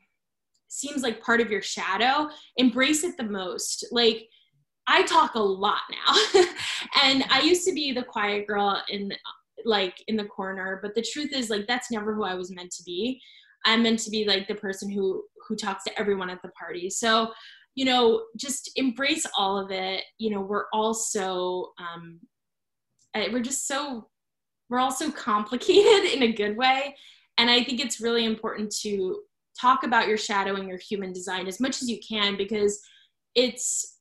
seems 0.68 1.02
like 1.02 1.22
part 1.22 1.42
of 1.42 1.52
your 1.52 1.62
shadow, 1.62 2.30
embrace 2.58 3.04
it 3.04 3.18
the 3.18 3.24
most. 3.24 3.86
Like 3.92 4.28
I 4.88 5.04
talk 5.04 5.36
a 5.36 5.40
lot 5.40 5.82
now, 5.92 6.44
and 7.04 7.24
I 7.30 7.42
used 7.42 7.66
to 7.68 7.74
be 7.74 7.92
the 7.92 8.04
quiet 8.04 8.48
girl 8.48 8.82
in 8.90 9.12
like 9.66 9.96
in 10.08 10.16
the 10.16 10.26
corner, 10.26 10.80
but 10.82 10.96
the 10.96 11.02
truth 11.02 11.34
is 11.34 11.50
like 11.50 11.68
that's 11.68 11.92
never 11.92 12.14
who 12.14 12.24
I 12.24 12.36
was 12.36 12.52
meant 12.52 12.72
to 12.72 12.84
be. 12.84 13.22
I'm 13.66 13.84
meant 13.84 14.00
to 14.00 14.10
be 14.10 14.26
like 14.26 14.48
the 14.48 14.56
person 14.56 14.90
who 14.90 15.24
who 15.48 15.56
talks 15.56 15.84
to 15.86 16.00
everyone 16.00 16.30
at 16.30 16.42
the 16.42 16.50
party. 16.50 16.90
So, 16.90 17.32
you 17.76 17.86
know, 17.86 18.24
just 18.38 18.72
embrace 18.76 19.26
all 19.38 19.58
of 19.58 19.72
it. 19.72 20.04
You 20.18 20.32
know, 20.32 20.42
we're 20.42 20.66
all 20.72 20.94
so 20.94 21.72
um, 21.80 22.20
we're 23.16 23.42
just 23.42 23.68
so 23.68 24.08
we're 24.70 24.80
also 24.80 25.12
complicated 25.12 26.12
in 26.14 26.24
a 26.24 26.32
good 26.32 26.56
way. 26.56 26.96
And 27.38 27.50
I 27.50 27.64
think 27.64 27.80
it's 27.80 28.02
really 28.02 28.26
important 28.26 28.72
to 28.82 29.22
talk 29.60 29.84
about 29.84 30.08
your 30.08 30.18
shadow 30.18 30.56
and 30.56 30.68
your 30.68 30.78
human 30.78 31.12
design 31.12 31.48
as 31.48 31.60
much 31.60 31.82
as 31.82 31.90
you 31.90 32.00
can 32.08 32.38
because 32.38 32.82
it's 33.36 33.98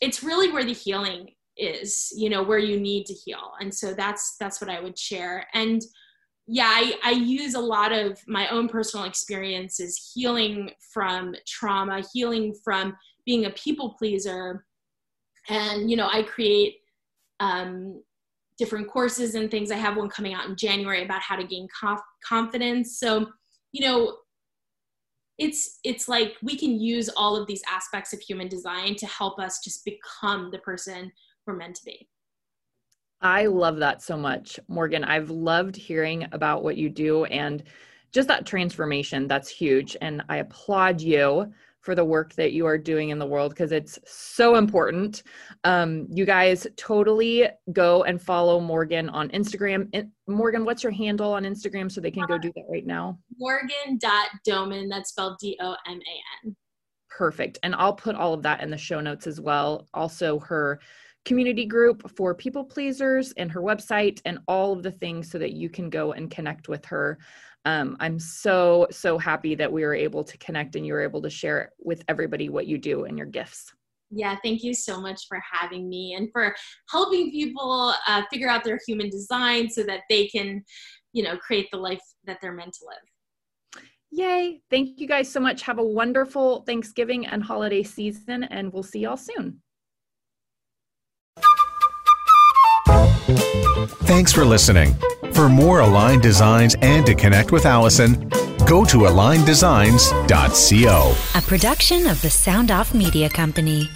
it's 0.00 0.22
really 0.22 0.50
where 0.50 0.64
the 0.64 0.72
healing 0.72 1.30
is 1.56 2.12
you 2.16 2.30
know 2.30 2.42
where 2.42 2.58
you 2.58 2.80
need 2.80 3.06
to 3.06 3.14
heal. 3.14 3.52
And 3.60 3.72
so 3.74 3.94
that's 3.94 4.36
that's 4.38 4.60
what 4.60 4.70
i 4.70 4.80
would 4.80 4.98
share. 4.98 5.46
And 5.54 5.82
yeah 6.46 6.70
I, 6.72 6.94
I 7.04 7.10
use 7.12 7.54
a 7.54 7.60
lot 7.60 7.92
of 7.92 8.18
my 8.26 8.48
own 8.48 8.68
personal 8.68 9.06
experiences 9.06 10.12
healing 10.14 10.70
from 10.92 11.34
trauma 11.46 12.02
healing 12.12 12.54
from 12.64 12.96
being 13.26 13.44
a 13.44 13.50
people 13.50 13.94
pleaser. 13.98 14.64
And 15.48 15.90
you 15.90 15.96
know 15.96 16.08
i 16.10 16.22
create 16.22 16.76
um, 17.40 18.02
different 18.60 18.86
courses 18.86 19.34
and 19.36 19.50
things. 19.50 19.70
I 19.70 19.76
have 19.76 19.96
one 19.96 20.10
coming 20.10 20.34
out 20.34 20.46
in 20.46 20.54
January 20.54 21.02
about 21.02 21.22
how 21.22 21.34
to 21.34 21.44
gain 21.44 21.66
conf- 21.80 22.02
confidence. 22.22 22.98
So, 23.00 23.26
you 23.72 23.86
know, 23.86 24.18
it's 25.38 25.78
it's 25.82 26.10
like 26.10 26.34
we 26.42 26.58
can 26.58 26.78
use 26.78 27.08
all 27.16 27.34
of 27.34 27.46
these 27.46 27.62
aspects 27.68 28.12
of 28.12 28.20
human 28.20 28.48
design 28.48 28.96
to 28.96 29.06
help 29.06 29.38
us 29.38 29.60
just 29.64 29.82
become 29.86 30.50
the 30.50 30.58
person 30.58 31.10
we're 31.46 31.56
meant 31.56 31.76
to 31.76 31.84
be. 31.86 32.06
I 33.22 33.46
love 33.46 33.78
that 33.78 34.02
so 34.02 34.18
much, 34.18 34.60
Morgan. 34.68 35.04
I've 35.04 35.30
loved 35.30 35.74
hearing 35.74 36.26
about 36.32 36.62
what 36.62 36.76
you 36.76 36.90
do 36.90 37.24
and 37.24 37.62
just 38.12 38.28
that 38.28 38.44
transformation. 38.44 39.26
That's 39.26 39.48
huge. 39.48 39.96
And 40.02 40.22
I 40.28 40.36
applaud 40.38 41.00
you 41.00 41.50
for 41.80 41.94
the 41.94 42.04
work 42.04 42.34
that 42.34 42.52
you 42.52 42.66
are 42.66 42.78
doing 42.78 43.08
in 43.08 43.18
the 43.18 43.26
world 43.26 43.52
because 43.52 43.72
it's 43.72 43.98
so 44.04 44.56
important. 44.56 45.22
Um, 45.64 46.06
you 46.10 46.24
guys 46.24 46.66
totally 46.76 47.48
go 47.72 48.04
and 48.04 48.20
follow 48.20 48.60
Morgan 48.60 49.08
on 49.08 49.30
Instagram. 49.30 50.10
Morgan, 50.26 50.64
what's 50.64 50.82
your 50.82 50.92
handle 50.92 51.32
on 51.32 51.44
Instagram 51.44 51.90
so 51.90 52.00
they 52.00 52.10
can 52.10 52.26
go 52.26 52.38
do 52.38 52.52
that 52.54 52.64
right 52.70 52.86
now? 52.86 53.18
Morgan.doman, 53.38 54.88
that's 54.88 55.10
spelled 55.10 55.38
D 55.40 55.58
O 55.60 55.76
M 55.86 56.00
A 56.00 56.46
N. 56.46 56.56
Perfect. 57.08 57.58
And 57.62 57.74
I'll 57.74 57.94
put 57.94 58.14
all 58.14 58.34
of 58.34 58.42
that 58.42 58.62
in 58.62 58.70
the 58.70 58.78
show 58.78 59.00
notes 59.00 59.26
as 59.26 59.40
well. 59.40 59.88
Also, 59.94 60.38
her 60.40 60.80
community 61.24 61.66
group 61.66 62.10
for 62.16 62.34
people 62.34 62.64
pleasers 62.64 63.32
and 63.32 63.52
her 63.52 63.60
website 63.60 64.20
and 64.24 64.38
all 64.48 64.72
of 64.72 64.82
the 64.82 64.90
things 64.90 65.30
so 65.30 65.38
that 65.38 65.52
you 65.52 65.68
can 65.68 65.90
go 65.90 66.12
and 66.12 66.30
connect 66.30 66.68
with 66.68 66.84
her 66.86 67.18
um, 67.64 67.96
I'm 68.00 68.18
so, 68.18 68.86
so 68.90 69.18
happy 69.18 69.54
that 69.54 69.70
we 69.70 69.84
were 69.84 69.94
able 69.94 70.24
to 70.24 70.38
connect 70.38 70.76
and 70.76 70.86
you 70.86 70.94
were 70.94 71.02
able 71.02 71.22
to 71.22 71.30
share 71.30 71.72
with 71.78 72.02
everybody 72.08 72.48
what 72.48 72.66
you 72.66 72.78
do 72.78 73.04
and 73.04 73.18
your 73.18 73.26
gifts. 73.26 73.72
Yeah, 74.10 74.36
thank 74.42 74.62
you 74.62 74.74
so 74.74 75.00
much 75.00 75.26
for 75.28 75.40
having 75.50 75.88
me 75.88 76.14
and 76.14 76.28
for 76.32 76.54
helping 76.90 77.30
people 77.30 77.94
uh, 78.06 78.22
figure 78.32 78.48
out 78.48 78.64
their 78.64 78.80
human 78.86 79.08
design 79.08 79.68
so 79.68 79.82
that 79.84 80.00
they 80.08 80.26
can, 80.26 80.64
you 81.12 81.22
know, 81.22 81.36
create 81.36 81.68
the 81.70 81.78
life 81.78 82.00
that 82.24 82.38
they're 82.40 82.54
meant 82.54 82.72
to 82.72 82.86
live. 82.86 83.84
Yay. 84.12 84.60
Thank 84.70 84.98
you 84.98 85.06
guys 85.06 85.30
so 85.30 85.38
much. 85.38 85.62
Have 85.62 85.78
a 85.78 85.84
wonderful 85.84 86.62
Thanksgiving 86.62 87.26
and 87.26 87.44
holiday 87.44 87.84
season, 87.84 88.42
and 88.44 88.72
we'll 88.72 88.82
see 88.82 89.00
y'all 89.00 89.16
soon. 89.16 89.60
Thanks 93.36 94.32
for 94.32 94.44
listening. 94.44 94.94
For 95.32 95.48
more 95.48 95.80
Aligned 95.80 96.22
Designs 96.22 96.76
and 96.82 97.06
to 97.06 97.14
connect 97.14 97.52
with 97.52 97.66
Allison, 97.66 98.28
go 98.66 98.84
to 98.84 98.98
aligneddesigns.co. 98.98 101.38
A 101.38 101.42
production 101.42 102.06
of 102.06 102.20
the 102.22 102.30
Sound 102.30 102.70
Off 102.70 102.94
Media 102.94 103.28
Company. 103.28 103.88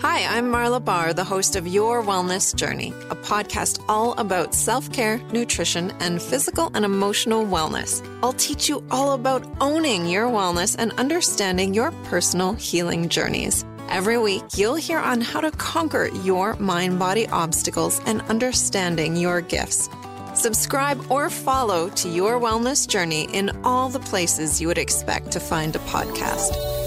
Hi, 0.00 0.38
I'm 0.38 0.50
Marla 0.50 0.82
Barr, 0.82 1.12
the 1.12 1.24
host 1.24 1.56
of 1.56 1.66
Your 1.66 2.02
Wellness 2.02 2.54
Journey, 2.54 2.88
a 3.10 3.16
podcast 3.16 3.84
all 3.88 4.12
about 4.18 4.54
self 4.54 4.90
care, 4.92 5.18
nutrition, 5.32 5.92
and 6.00 6.22
physical 6.22 6.70
and 6.74 6.84
emotional 6.84 7.44
wellness. 7.44 8.06
I'll 8.22 8.32
teach 8.32 8.68
you 8.68 8.84
all 8.90 9.12
about 9.12 9.44
owning 9.60 10.06
your 10.06 10.26
wellness 10.26 10.76
and 10.78 10.92
understanding 10.92 11.74
your 11.74 11.90
personal 12.04 12.54
healing 12.54 13.08
journeys. 13.08 13.64
Every 13.88 14.18
week, 14.18 14.42
you'll 14.56 14.74
hear 14.74 14.98
on 14.98 15.20
how 15.20 15.40
to 15.40 15.50
conquer 15.52 16.06
your 16.22 16.54
mind 16.56 16.98
body 16.98 17.28
obstacles 17.28 18.00
and 18.04 18.20
understanding 18.22 19.16
your 19.16 19.40
gifts. 19.40 19.88
Subscribe 20.34 21.10
or 21.10 21.30
follow 21.30 21.88
to 21.90 22.08
your 22.08 22.40
wellness 22.40 22.86
journey 22.86 23.28
in 23.32 23.50
all 23.64 23.88
the 23.88 24.00
places 24.00 24.60
you 24.60 24.68
would 24.68 24.78
expect 24.78 25.32
to 25.32 25.40
find 25.40 25.76
a 25.76 25.78
podcast. 25.80 26.85